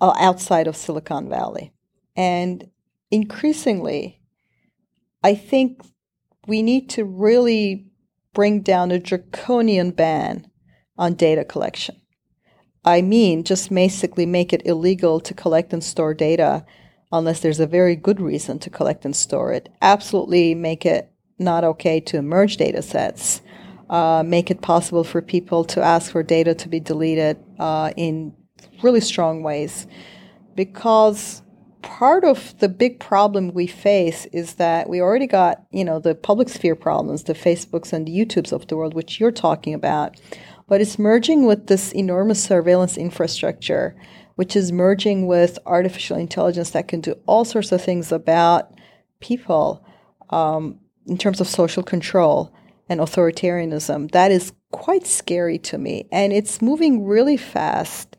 uh, 0.00 0.14
outside 0.18 0.66
of 0.66 0.76
Silicon 0.76 1.28
Valley. 1.28 1.72
And 2.16 2.70
increasingly, 3.10 4.20
I 5.22 5.34
think 5.34 5.82
we 6.46 6.62
need 6.62 6.90
to 6.90 7.04
really 7.04 7.86
bring 8.34 8.60
down 8.60 8.90
a 8.90 8.98
draconian 8.98 9.90
ban 9.90 10.50
on 10.96 11.14
data 11.14 11.44
collection. 11.44 12.01
I 12.84 13.00
mean, 13.00 13.44
just 13.44 13.72
basically 13.72 14.26
make 14.26 14.52
it 14.52 14.62
illegal 14.64 15.20
to 15.20 15.34
collect 15.34 15.72
and 15.72 15.84
store 15.84 16.14
data 16.14 16.64
unless 17.12 17.40
there's 17.40 17.60
a 17.60 17.66
very 17.66 17.94
good 17.94 18.20
reason 18.20 18.58
to 18.60 18.70
collect 18.70 19.04
and 19.04 19.14
store 19.14 19.52
it. 19.52 19.68
Absolutely 19.80 20.54
make 20.54 20.84
it 20.84 21.10
not 21.38 21.62
okay 21.64 22.00
to 22.00 22.22
merge 22.22 22.56
data 22.56 22.82
sets. 22.82 23.40
Uh, 23.88 24.22
make 24.24 24.50
it 24.50 24.62
possible 24.62 25.04
for 25.04 25.20
people 25.20 25.64
to 25.64 25.82
ask 25.82 26.10
for 26.10 26.22
data 26.22 26.54
to 26.54 26.68
be 26.68 26.80
deleted 26.80 27.36
uh, 27.58 27.92
in 27.96 28.34
really 28.82 29.00
strong 29.00 29.42
ways. 29.42 29.86
Because 30.54 31.42
part 31.82 32.24
of 32.24 32.58
the 32.58 32.68
big 32.68 32.98
problem 32.98 33.52
we 33.52 33.66
face 33.66 34.26
is 34.32 34.54
that 34.54 34.88
we 34.88 35.00
already 35.00 35.26
got, 35.26 35.64
you 35.70 35.84
know, 35.84 35.98
the 35.98 36.14
public 36.14 36.48
sphere 36.48 36.74
problems, 36.74 37.24
the 37.24 37.34
Facebooks 37.34 37.92
and 37.92 38.06
the 38.06 38.12
YouTubes 38.12 38.52
of 38.52 38.66
the 38.68 38.76
world, 38.76 38.94
which 38.94 39.20
you're 39.20 39.30
talking 39.30 39.74
about, 39.74 40.18
but 40.72 40.80
it's 40.80 40.98
merging 40.98 41.44
with 41.44 41.66
this 41.66 41.92
enormous 41.92 42.42
surveillance 42.42 42.96
infrastructure, 42.96 43.94
which 44.36 44.56
is 44.56 44.72
merging 44.72 45.26
with 45.26 45.58
artificial 45.66 46.16
intelligence 46.16 46.70
that 46.70 46.88
can 46.88 47.02
do 47.02 47.14
all 47.26 47.44
sorts 47.44 47.72
of 47.72 47.82
things 47.84 48.10
about 48.10 48.72
people 49.20 49.84
um, 50.30 50.80
in 51.06 51.18
terms 51.18 51.42
of 51.42 51.46
social 51.46 51.82
control 51.82 52.54
and 52.88 53.00
authoritarianism. 53.00 54.12
That 54.12 54.30
is 54.30 54.54
quite 54.70 55.06
scary 55.06 55.58
to 55.58 55.76
me. 55.76 56.08
And 56.10 56.32
it's 56.32 56.62
moving 56.62 57.04
really 57.04 57.36
fast 57.36 58.16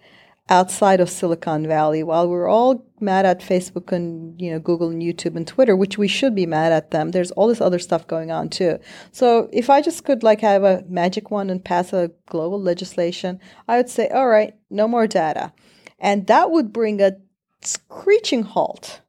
outside 0.54 1.00
of 1.00 1.10
Silicon 1.10 1.66
Valley. 1.66 2.04
While 2.04 2.30
we're 2.30 2.48
all 2.48 2.86
mad 3.00 3.26
at 3.26 3.42
Facebook 3.42 3.92
and 3.92 4.40
you 4.40 4.52
know 4.52 4.60
Google 4.60 4.90
and 4.90 5.02
YouTube 5.02 5.36
and 5.36 5.48
Twitter, 5.48 5.76
which 5.76 5.98
we 5.98 6.08
should 6.08 6.36
be 6.36 6.46
mad 6.46 6.72
at 6.72 6.92
them, 6.92 7.10
there's 7.10 7.32
all 7.32 7.48
this 7.48 7.60
other 7.60 7.80
stuff 7.80 8.06
going 8.06 8.30
on 8.30 8.50
too. 8.50 8.78
So 9.12 9.50
if 9.52 9.72
I 9.72 9.82
just 9.82 10.06
could 10.06 10.22
like 10.22 10.42
have 10.42 10.64
a 10.64 10.84
magic 10.88 11.32
wand 11.32 11.50
and 11.50 11.66
pass 11.66 11.92
a 11.92 12.12
global 12.28 12.62
legislation, 12.62 13.40
I 13.68 13.78
would 13.78 13.90
say, 13.90 14.10
all 14.10 14.28
right, 14.28 14.54
no 14.70 14.88
more 14.88 15.08
data. 15.08 15.52
And 15.98 16.28
that 16.28 16.52
would 16.52 16.72
bring 16.72 17.02
a 17.02 17.14
screeching 17.62 18.44
halt 18.44 19.02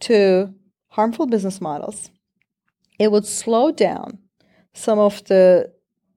to 0.00 0.52
harmful 0.88 1.26
business 1.26 1.60
models. 1.60 2.10
It 2.98 3.12
would 3.12 3.26
slow 3.26 3.70
down 3.70 4.18
some 4.74 4.98
of 4.98 5.22
the 5.24 5.72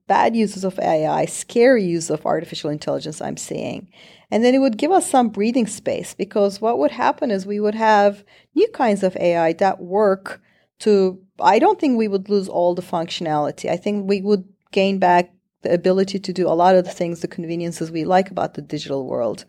bad 0.06 0.36
uses 0.36 0.64
of 0.64 0.78
AI, 0.78 1.26
scary 1.26 1.84
use 1.84 2.10
of 2.10 2.26
artificial 2.26 2.70
intelligence 2.70 3.20
I'm 3.20 3.36
seeing. 3.36 3.88
And 4.34 4.44
then 4.44 4.52
it 4.52 4.58
would 4.58 4.78
give 4.78 4.90
us 4.90 5.08
some 5.08 5.28
breathing 5.28 5.68
space 5.68 6.12
because 6.12 6.60
what 6.60 6.76
would 6.80 6.90
happen 6.90 7.30
is 7.30 7.46
we 7.46 7.60
would 7.60 7.76
have 7.76 8.24
new 8.56 8.66
kinds 8.74 9.04
of 9.04 9.16
AI 9.18 9.52
that 9.52 9.80
work 9.80 10.42
to, 10.80 11.22
I 11.38 11.60
don't 11.60 11.78
think 11.78 11.96
we 11.96 12.08
would 12.08 12.28
lose 12.28 12.48
all 12.48 12.74
the 12.74 12.82
functionality. 12.82 13.70
I 13.70 13.76
think 13.76 14.08
we 14.08 14.20
would 14.22 14.44
gain 14.72 14.98
back 14.98 15.32
the 15.62 15.72
ability 15.72 16.18
to 16.18 16.32
do 16.32 16.48
a 16.48 16.58
lot 16.62 16.74
of 16.74 16.84
the 16.84 16.90
things, 16.90 17.20
the 17.20 17.28
conveniences 17.28 17.92
we 17.92 18.04
like 18.04 18.28
about 18.28 18.54
the 18.54 18.62
digital 18.62 19.06
world. 19.06 19.44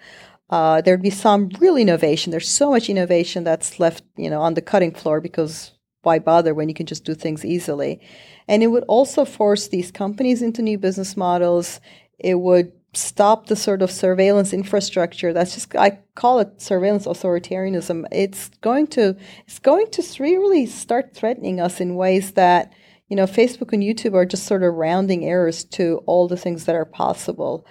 Uh, 0.52 0.82
there'd 0.82 1.02
be 1.02 1.10
some 1.10 1.50
real 1.60 1.78
innovation. 1.78 2.30
There's 2.30 2.48
so 2.48 2.70
much 2.70 2.88
innovation 2.88 3.44
that's 3.44 3.80
left, 3.80 4.04
you 4.18 4.30
know, 4.30 4.44
on 4.44 4.54
the 4.54 4.62
cutting 4.62 4.94
floor 4.94 5.20
because 5.20 5.72
why 6.04 6.20
bother 6.20 6.54
when 6.54 6.70
you 6.70 6.76
can 6.76 6.86
just 6.86 7.06
do 7.06 7.16
things 7.16 7.44
easily? 7.44 8.00
And 8.48 8.62
it 8.62 8.68
would 8.68 8.84
also 8.84 9.26
force 9.26 9.68
these 9.68 9.92
companies 9.92 10.44
into 10.44 10.62
new 10.62 10.78
business 10.78 11.18
models. 11.18 11.82
It 12.20 12.36
would 12.36 12.72
stop 12.98 13.48
the 13.48 13.56
sort 13.56 13.82
of 13.82 13.92
surveillance 13.92 14.54
infrastructure 14.54 15.34
that's 15.34 15.54
just 15.54 15.76
i 15.76 16.00
call 16.16 16.40
it 16.40 16.62
surveillance 16.62 17.06
authoritarianism 17.06 18.06
it's 18.12 18.50
going 18.62 18.88
to 18.88 19.16
it's 19.48 19.60
going 19.60 19.90
to 19.92 20.04
really 20.20 20.66
start 20.66 21.14
threatening 21.14 21.60
us 21.60 21.80
in 21.80 21.96
ways 21.96 22.32
that 22.32 22.72
you 23.10 23.16
know 23.16 23.26
facebook 23.26 23.74
and 23.74 23.84
youtube 23.84 24.14
are 24.14 24.26
just 24.26 24.46
sort 24.46 24.64
of 24.64 24.74
rounding 24.74 25.26
errors 25.26 25.64
to 25.64 26.02
all 26.06 26.28
the 26.28 26.38
things 26.38 26.66
that 26.66 26.76
are 26.76 26.86
possible 26.86 27.66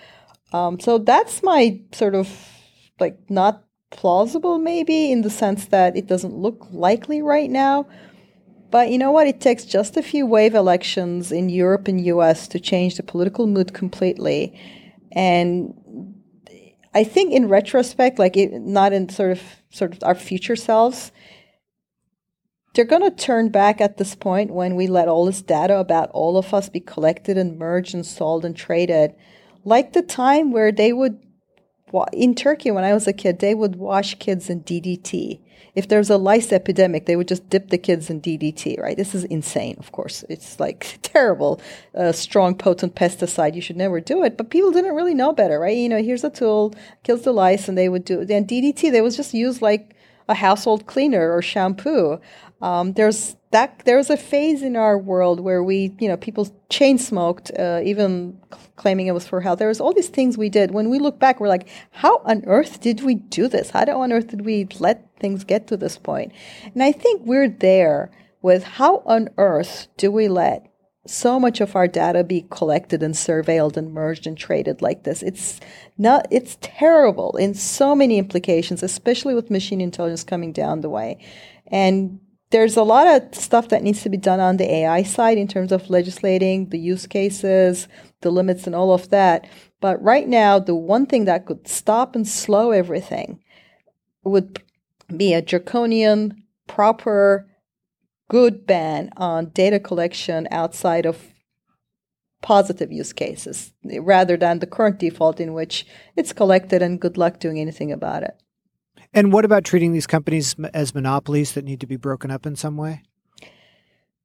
um, 0.52 0.78
so 0.78 0.98
that's 0.98 1.42
my 1.42 1.80
sort 1.92 2.14
of 2.14 2.28
like 3.00 3.18
not 3.28 3.64
plausible 3.90 4.58
maybe 4.58 5.10
in 5.10 5.22
the 5.22 5.30
sense 5.30 5.66
that 5.66 5.96
it 5.96 6.06
doesn't 6.06 6.34
look 6.34 6.66
likely 6.70 7.22
right 7.22 7.50
now 7.50 7.86
but 8.74 8.90
you 8.90 8.98
know 8.98 9.12
what? 9.12 9.28
It 9.28 9.40
takes 9.40 9.64
just 9.64 9.96
a 9.96 10.02
few 10.02 10.26
wave 10.26 10.56
elections 10.56 11.30
in 11.30 11.48
Europe 11.48 11.86
and 11.86 12.04
US 12.06 12.48
to 12.48 12.58
change 12.58 12.96
the 12.96 13.04
political 13.04 13.46
mood 13.46 13.72
completely. 13.72 14.52
And 15.14 16.14
I 16.92 17.04
think 17.04 17.32
in 17.32 17.48
retrospect, 17.48 18.18
like 18.18 18.36
it, 18.36 18.52
not 18.52 18.92
in 18.92 19.08
sort 19.08 19.32
of 19.32 19.42
sort 19.70 19.92
of 19.92 20.02
our 20.02 20.14
future 20.14 20.56
selves, 20.56 21.12
they're 22.74 22.84
going 22.84 23.02
to 23.02 23.10
turn 23.10 23.50
back 23.50 23.80
at 23.80 23.96
this 23.96 24.14
point 24.14 24.52
when 24.52 24.74
we 24.74 24.88
let 24.88 25.08
all 25.08 25.24
this 25.24 25.42
data 25.42 25.78
about 25.78 26.10
all 26.10 26.36
of 26.36 26.52
us 26.52 26.68
be 26.68 26.80
collected 26.80 27.38
and 27.38 27.58
merged 27.58 27.94
and 27.94 28.04
sold 28.04 28.44
and 28.44 28.56
traded, 28.56 29.14
like 29.64 29.92
the 29.92 30.02
time 30.02 30.50
where 30.50 30.72
they 30.72 30.92
would 30.92 31.20
in 32.12 32.34
Turkey 32.34 32.70
when 32.70 32.84
I 32.84 32.92
was 32.92 33.06
a 33.06 33.12
kid, 33.12 33.38
they 33.38 33.54
would 33.54 33.76
wash 33.76 34.14
kids 34.16 34.50
in 34.50 34.62
DDT 34.62 35.40
if 35.74 35.88
there's 35.88 36.10
a 36.10 36.16
lice 36.16 36.52
epidemic, 36.52 37.06
they 37.06 37.16
would 37.16 37.28
just 37.28 37.48
dip 37.50 37.70
the 37.70 37.78
kids 37.78 38.08
in 38.08 38.20
DDT, 38.20 38.80
right? 38.80 38.96
This 38.96 39.14
is 39.14 39.24
insane, 39.24 39.76
of 39.78 39.90
course. 39.92 40.24
It's 40.28 40.60
like 40.60 40.98
terrible, 41.02 41.60
uh, 41.94 42.12
strong, 42.12 42.54
potent 42.54 42.94
pesticide. 42.94 43.54
You 43.54 43.60
should 43.60 43.76
never 43.76 44.00
do 44.00 44.22
it. 44.22 44.36
But 44.36 44.50
people 44.50 44.70
didn't 44.70 44.94
really 44.94 45.14
know 45.14 45.32
better, 45.32 45.58
right? 45.58 45.76
You 45.76 45.88
know, 45.88 46.02
here's 46.02 46.24
a 46.24 46.30
tool, 46.30 46.74
kills 47.02 47.22
the 47.22 47.32
lice, 47.32 47.68
and 47.68 47.76
they 47.76 47.88
would 47.88 48.04
do 48.04 48.20
it. 48.20 48.30
And 48.30 48.46
DDT, 48.46 48.92
they 48.92 49.00
was 49.00 49.16
just 49.16 49.34
used 49.34 49.62
like 49.62 49.96
a 50.28 50.34
household 50.34 50.86
cleaner 50.86 51.34
or 51.34 51.42
shampoo. 51.42 52.20
Um, 52.62 52.92
there's 52.92 53.36
that. 53.54 53.82
was 53.86 54.10
a 54.10 54.16
phase 54.16 54.62
in 54.62 54.76
our 54.76 54.98
world 54.98 55.40
where 55.40 55.62
we, 55.62 55.94
you 55.98 56.08
know, 56.08 56.16
people 56.16 56.48
chain 56.68 56.98
smoked, 56.98 57.50
uh, 57.58 57.80
even 57.84 58.40
claiming 58.76 59.06
it 59.06 59.12
was 59.12 59.26
for 59.26 59.40
health. 59.40 59.58
There 59.58 59.68
was 59.68 59.80
all 59.80 59.92
these 59.92 60.08
things 60.08 60.36
we 60.36 60.50
did. 60.50 60.72
When 60.72 60.90
we 60.90 60.98
look 60.98 61.18
back, 61.18 61.40
we're 61.40 61.48
like, 61.48 61.68
how 61.90 62.18
on 62.24 62.44
earth 62.46 62.80
did 62.80 63.02
we 63.02 63.14
do 63.14 63.48
this? 63.48 63.70
How 63.70 63.84
on 64.00 64.12
earth 64.12 64.28
did 64.28 64.44
we 64.44 64.66
let 64.78 65.08
things 65.18 65.44
get 65.44 65.66
to 65.68 65.76
this 65.76 65.96
point? 65.96 66.32
And 66.74 66.82
I 66.82 66.92
think 66.92 67.22
we're 67.24 67.48
there 67.48 68.10
with 68.42 68.64
how 68.64 69.02
on 69.06 69.30
earth 69.38 69.88
do 69.96 70.10
we 70.10 70.28
let 70.28 70.66
so 71.06 71.38
much 71.38 71.60
of 71.60 71.76
our 71.76 71.86
data 71.86 72.24
be 72.24 72.46
collected 72.50 73.02
and 73.02 73.14
surveilled 73.14 73.76
and 73.76 73.92
merged 73.92 74.26
and 74.26 74.36
traded 74.36 74.80
like 74.80 75.04
this. 75.04 75.22
It's 75.22 75.60
not 75.98 76.26
it's 76.30 76.56
terrible 76.60 77.36
in 77.36 77.54
so 77.54 77.94
many 77.94 78.18
implications, 78.18 78.82
especially 78.82 79.34
with 79.34 79.50
machine 79.50 79.80
intelligence 79.80 80.24
coming 80.24 80.52
down 80.52 80.80
the 80.80 80.88
way. 80.88 81.18
And 81.66 82.20
there's 82.54 82.76
a 82.76 82.84
lot 82.84 83.08
of 83.08 83.34
stuff 83.34 83.70
that 83.70 83.82
needs 83.82 84.04
to 84.04 84.08
be 84.08 84.16
done 84.16 84.38
on 84.38 84.58
the 84.58 84.72
AI 84.72 85.02
side 85.02 85.38
in 85.38 85.48
terms 85.48 85.72
of 85.72 85.90
legislating 85.90 86.68
the 86.68 86.78
use 86.78 87.04
cases, 87.04 87.88
the 88.20 88.30
limits, 88.30 88.68
and 88.68 88.76
all 88.76 88.94
of 88.94 89.10
that. 89.10 89.48
But 89.80 90.00
right 90.00 90.28
now, 90.28 90.60
the 90.60 90.76
one 90.76 91.06
thing 91.06 91.24
that 91.24 91.46
could 91.46 91.66
stop 91.66 92.14
and 92.14 92.28
slow 92.28 92.70
everything 92.70 93.40
would 94.22 94.62
be 95.16 95.34
a 95.34 95.42
draconian, 95.42 96.44
proper, 96.68 97.50
good 98.28 98.68
ban 98.68 99.10
on 99.16 99.46
data 99.46 99.80
collection 99.80 100.46
outside 100.52 101.06
of 101.06 101.34
positive 102.40 102.92
use 102.92 103.12
cases 103.12 103.72
rather 103.98 104.36
than 104.36 104.60
the 104.60 104.68
current 104.68 105.00
default 105.00 105.40
in 105.40 105.54
which 105.54 105.84
it's 106.14 106.32
collected 106.32 106.82
and 106.82 107.00
good 107.00 107.18
luck 107.18 107.40
doing 107.40 107.58
anything 107.58 107.90
about 107.90 108.22
it. 108.22 108.40
And 109.14 109.32
what 109.32 109.44
about 109.44 109.64
treating 109.64 109.92
these 109.92 110.08
companies 110.08 110.56
as 110.74 110.94
monopolies 110.94 111.52
that 111.52 111.64
need 111.64 111.80
to 111.80 111.86
be 111.86 111.96
broken 111.96 112.30
up 112.32 112.44
in 112.46 112.56
some 112.56 112.76
way? 112.76 113.02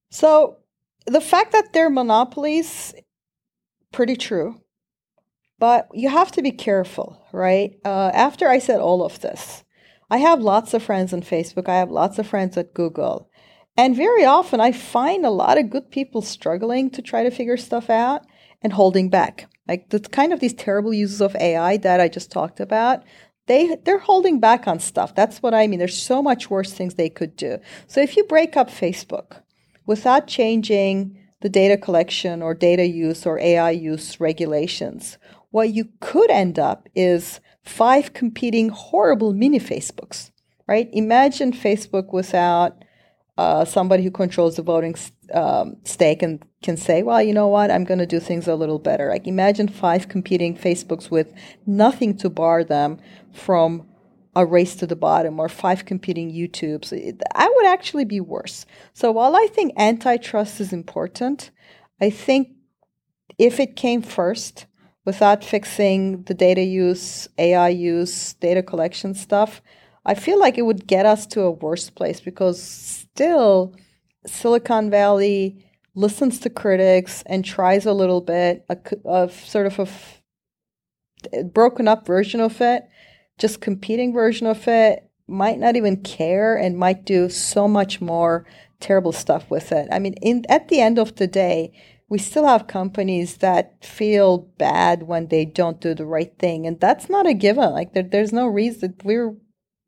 So 0.10 0.58
the 1.06 1.22
fact 1.22 1.52
that 1.52 1.72
they're 1.74 1.92
monopolies, 1.92 2.96
pretty 3.92 4.16
true. 4.16 4.62
But 5.60 5.90
you 5.94 6.10
have 6.10 6.32
to 6.34 6.42
be 6.42 6.52
careful, 6.52 7.22
right? 7.34 7.78
Uh, 7.86 8.12
after 8.14 8.48
I 8.48 8.60
said 8.60 8.80
all 8.80 9.04
of 9.04 9.20
this, 9.20 9.64
I 10.10 10.18
have 10.18 10.42
lots 10.42 10.74
of 10.74 10.82
friends 10.82 11.14
on 11.14 11.22
Facebook. 11.22 11.70
I 11.70 11.76
have 11.78 11.92
lots 11.92 12.18
of 12.18 12.26
friends 12.28 12.58
at 12.58 12.74
Google. 12.74 13.30
And 13.78 13.96
very 13.96 14.26
often 14.26 14.60
I 14.60 14.72
find 14.72 15.26
a 15.26 15.30
lot 15.30 15.58
of 15.58 15.70
good 15.70 15.92
people 15.92 16.22
struggling 16.22 16.90
to 16.92 17.02
try 17.02 17.24
to 17.24 17.32
figure 17.32 17.58
stuff 17.58 17.90
out 17.90 18.26
and 18.62 18.74
holding 18.74 19.10
back. 19.10 19.50
Like 19.68 19.90
the 19.90 20.00
kind 20.00 20.34
of 20.34 20.40
these 20.40 20.54
terrible 20.54 20.94
uses 20.94 21.22
of 21.22 21.36
AI 21.36 21.78
that 21.78 22.00
I 22.00 22.08
just 22.08 22.32
talked 22.32 22.60
about, 22.60 23.04
they 23.50 23.76
they're 23.84 23.98
holding 23.98 24.40
back 24.40 24.68
on 24.68 24.80
stuff. 24.80 25.16
That's 25.16 25.40
what 25.42 25.56
I 25.56 25.66
mean. 25.68 25.80
There's 25.80 26.02
so 26.02 26.22
much 26.22 26.50
worse 26.50 26.72
things 26.72 26.94
they 26.94 27.10
could 27.10 27.36
do. 27.36 27.58
So 27.88 28.00
if 28.00 28.16
you 28.16 28.24
break 28.26 28.56
up 28.56 28.70
Facebook 28.70 29.42
without 29.88 30.28
changing 30.28 31.18
the 31.42 31.50
data 31.50 31.76
collection 31.76 32.44
or 32.44 32.54
data 32.54 32.86
use 32.86 33.26
or 33.26 33.40
AI 33.40 33.72
use 33.72 34.20
regulations, 34.20 35.18
what 35.50 35.74
you 35.74 35.90
could 36.00 36.30
end 36.30 36.60
up 36.60 36.88
is 36.94 37.40
five 37.64 38.14
competing 38.14 38.70
horrible 38.70 39.34
mini 39.34 39.60
Facebooks, 39.60 40.30
right? 40.68 40.88
Imagine 40.94 41.52
Facebook 41.52 42.14
without 42.14 42.86
uh, 43.38 43.66
somebody 43.66 44.04
who 44.04 44.12
controls 44.12 44.58
the 44.58 44.62
voting 44.62 44.96
um, 45.34 45.78
stake 45.84 46.22
and 46.22 46.44
can 46.62 46.78
say, 46.78 47.04
well, 47.04 47.22
you 47.22 47.34
know 47.34 47.48
what, 47.48 47.72
I'm 47.72 47.84
going 47.84 48.00
to 48.00 48.06
do 48.06 48.20
things 48.20 48.48
a 48.48 48.56
little 48.56 48.80
better. 48.80 49.10
Like 49.10 49.28
imagine 49.28 49.68
five 49.68 50.10
competing 50.10 50.56
Facebooks 50.56 51.10
with 51.10 51.34
nothing 51.66 52.18
to 52.18 52.30
bar 52.30 52.64
them 52.64 53.00
from 53.32 53.88
a 54.36 54.46
race 54.46 54.76
to 54.76 54.88
the 54.88 54.96
bottom 54.96 55.40
or 55.40 55.50
five 55.50 55.86
competing 55.86 56.32
YouTubes. 56.32 56.94
I 57.36 57.54
would 57.56 57.66
actually 57.66 58.06
be 58.06 58.20
worse. 58.20 58.66
So 58.94 59.12
while 59.12 59.36
I 59.36 59.48
think 59.52 59.74
antitrust 59.78 60.60
is 60.62 60.72
important, 60.72 61.52
I 62.00 62.10
think 62.10 62.50
if 63.38 63.60
it 63.60 63.76
came 63.76 64.02
first 64.02 64.66
without 65.06 65.44
fixing 65.44 66.24
the 66.24 66.34
data 66.34 66.62
use, 66.62 67.28
AI 67.38 67.70
use, 67.70 68.34
data 68.34 68.62
collection 68.62 69.14
stuff, 69.14 69.62
I 70.06 70.14
feel 70.14 70.40
like 70.40 70.58
it 70.58 70.64
would 70.64 70.88
get 70.88 71.06
us 71.06 71.26
to 71.28 71.42
a 71.42 71.52
worse 71.52 71.90
place 71.90 72.20
because 72.20 72.62
still 72.62 73.76
Silicon 74.26 74.90
Valley 74.90 75.66
listens 75.96 76.40
to 76.40 76.50
critics 76.50 77.24
and 77.26 77.44
tries 77.44 77.86
a 77.86 77.94
little 77.94 78.22
bit 78.22 78.66
of 79.06 79.34
sort 79.34 79.66
of 79.66 79.80
a 79.80 79.84
f- 79.84 80.22
broken 81.46 81.88
up 81.88 82.06
version 82.06 82.40
of 82.40 82.62
it, 82.62 82.84
just 83.38 83.62
competing 83.62 84.14
version 84.14 84.48
of 84.48 84.68
it, 84.68 85.10
might 85.28 85.60
not 85.60 85.76
even 85.76 85.98
care 85.98 86.56
and 86.56 86.78
might 86.78 87.06
do 87.06 87.30
so 87.30 87.68
much 87.68 88.02
more 88.02 88.46
terrible 88.80 89.12
stuff 89.12 89.50
with 89.50 89.72
it. 89.72 89.88
I 89.92 90.00
mean, 90.00 90.14
in, 90.22 90.46
at 90.50 90.70
the 90.70 90.82
end 90.82 90.98
of 90.98 91.16
the 91.16 91.28
day, 91.28 91.72
we 92.10 92.18
still 92.18 92.48
have 92.48 92.66
companies 92.66 93.38
that 93.38 93.84
feel 93.86 94.40
bad 94.58 95.04
when 95.04 95.28
they 95.28 95.46
don't 95.46 95.80
do 95.80 95.94
the 95.94 96.06
right 96.06 96.34
thing, 96.40 96.66
and 96.66 96.80
that's 96.80 97.10
not 97.10 97.28
a 97.28 97.34
given. 97.34 97.72
Like 97.72 97.94
there, 97.94 98.04
there's 98.04 98.34
no 98.34 98.48
reason 98.48 98.96
we're 99.04 99.36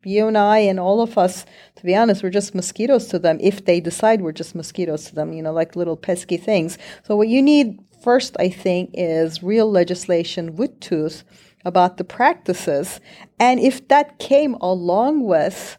you 0.03 0.27
and 0.27 0.37
I 0.37 0.59
and 0.59 0.79
all 0.79 1.01
of 1.01 1.17
us, 1.17 1.45
to 1.75 1.83
be 1.83 1.95
honest, 1.95 2.23
we're 2.23 2.29
just 2.29 2.55
mosquitoes 2.55 3.07
to 3.07 3.19
them 3.19 3.37
if 3.41 3.65
they 3.65 3.79
decide 3.79 4.21
we're 4.21 4.31
just 4.31 4.55
mosquitoes 4.55 5.05
to 5.05 5.15
them, 5.15 5.33
you 5.33 5.43
know, 5.43 5.53
like 5.53 5.75
little 5.75 5.97
pesky 5.97 6.37
things. 6.37 6.77
So, 7.03 7.15
what 7.15 7.27
you 7.27 7.41
need 7.41 7.79
first, 8.03 8.35
I 8.39 8.49
think, 8.49 8.91
is 8.93 9.43
real 9.43 9.69
legislation 9.69 10.55
with 10.55 10.79
tooth 10.79 11.23
about 11.63 11.97
the 11.97 12.03
practices. 12.03 12.99
And 13.39 13.59
if 13.59 13.87
that 13.89 14.19
came 14.19 14.55
along 14.55 15.23
with 15.23 15.77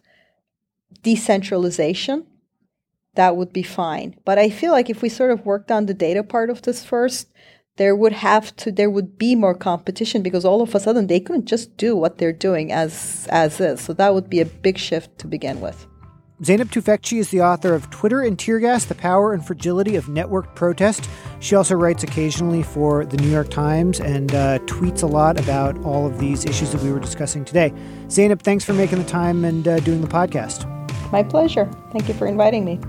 decentralization, 1.03 2.27
that 3.15 3.37
would 3.37 3.53
be 3.53 3.63
fine. 3.63 4.17
But 4.25 4.39
I 4.39 4.49
feel 4.49 4.73
like 4.73 4.89
if 4.89 5.03
we 5.03 5.09
sort 5.09 5.33
of 5.33 5.45
worked 5.45 5.71
on 5.71 5.87
the 5.87 5.95
data 5.95 6.23
part 6.23 6.49
of 6.49 6.63
this 6.63 6.85
first, 6.85 7.29
there 7.77 7.97
would 7.97 8.13
have 8.13 8.55
to 8.57 8.71
there 8.71 8.91
would 8.91 9.17
be 9.19 9.35
more 9.35 9.55
competition 9.55 10.23
because 10.23 10.45
all 10.45 10.63
of 10.63 10.75
a 10.75 10.81
sudden 10.81 11.07
they 11.07 11.21
couldn't 11.21 11.47
just 11.47 11.77
do 11.77 11.97
what 11.97 12.19
they're 12.19 12.33
doing 12.33 12.73
as 12.73 13.27
as 13.31 13.61
is. 13.61 13.81
So 13.81 13.93
that 13.95 14.15
would 14.15 14.29
be 14.29 14.41
a 14.41 14.45
big 14.45 14.79
shift 14.79 15.19
to 15.19 15.27
begin 15.27 15.61
with. 15.61 15.87
Zeynep 16.43 16.71
Tufekci 16.71 17.19
is 17.19 17.31
the 17.31 17.41
author 17.41 17.73
of 17.73 17.89
Twitter 17.91 18.21
and 18.21 18.37
Tear 18.37 18.59
Gas 18.59 18.87
The 18.87 18.97
Power 18.97 19.33
and 19.33 19.47
Fragility 19.47 19.95
of 19.95 20.09
Network 20.09 20.57
Protest. 20.57 21.09
She 21.39 21.55
also 21.55 21.77
writes 21.77 22.03
occasionally 22.03 22.65
for 22.65 23.07
the 23.07 23.17
New 23.19 23.29
York 23.29 23.49
Times 23.49 24.01
and 24.01 24.35
uh, 24.35 24.59
tweets 24.61 25.05
a 25.05 25.07
lot 25.07 25.39
about 25.39 25.79
all 25.85 26.05
of 26.05 26.19
these 26.19 26.45
issues 26.45 26.73
that 26.73 26.83
we 26.83 26.91
were 26.91 26.99
discussing 26.99 27.45
today. 27.45 27.73
Zeynep, 28.09 28.43
thanks 28.43 28.65
for 28.65 28.73
making 28.73 28.99
the 28.99 29.09
time 29.09 29.45
and 29.45 29.69
uh, 29.69 29.79
doing 29.81 30.01
the 30.01 30.09
podcast. 30.09 30.69
My 31.13 31.23
pleasure. 31.23 31.71
Thank 31.93 32.09
you 32.09 32.15
for 32.15 32.27
inviting 32.27 32.65
me. 32.65 32.81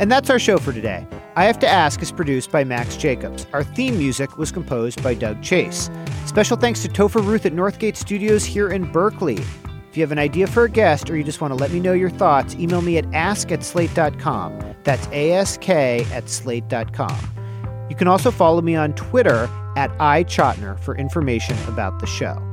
And 0.00 0.10
that's 0.10 0.30
our 0.30 0.38
show 0.38 0.56
for 0.56 0.72
today. 0.72 1.06
I 1.36 1.44
Have 1.44 1.58
to 1.58 1.68
Ask 1.68 2.00
is 2.00 2.10
produced 2.10 2.50
by 2.50 2.64
Max 2.64 2.96
Jacobs. 2.96 3.46
Our 3.52 3.62
theme 3.62 3.98
music 3.98 4.38
was 4.38 4.50
composed 4.50 5.02
by 5.02 5.12
Doug 5.12 5.42
Chase. 5.42 5.90
Special 6.24 6.56
thanks 6.56 6.82
to 6.82 6.88
Topher 6.88 7.22
Ruth 7.24 7.44
at 7.44 7.52
Northgate 7.52 7.96
Studios 7.96 8.44
here 8.44 8.70
in 8.70 8.90
Berkeley. 8.90 9.38
If 9.90 9.96
you 9.96 10.02
have 10.02 10.10
an 10.10 10.18
idea 10.18 10.46
for 10.46 10.64
a 10.64 10.70
guest 10.70 11.10
or 11.10 11.18
you 11.18 11.22
just 11.22 11.42
want 11.42 11.52
to 11.52 11.56
let 11.56 11.70
me 11.70 11.80
know 11.80 11.92
your 11.92 12.08
thoughts, 12.08 12.54
email 12.54 12.80
me 12.80 12.96
at 12.96 13.12
ask 13.12 13.52
at 13.52 13.62
slate.com. 13.62 14.74
That's 14.84 15.06
ask 15.08 15.68
at 15.68 16.28
slate.com. 16.30 17.86
You 17.90 17.96
can 17.96 18.08
also 18.08 18.30
follow 18.30 18.62
me 18.62 18.76
on 18.76 18.94
Twitter 18.94 19.50
at 19.76 19.90
iChotiner 19.98 20.80
for 20.80 20.96
information 20.96 21.56
about 21.68 22.00
the 22.00 22.06
show. 22.06 22.49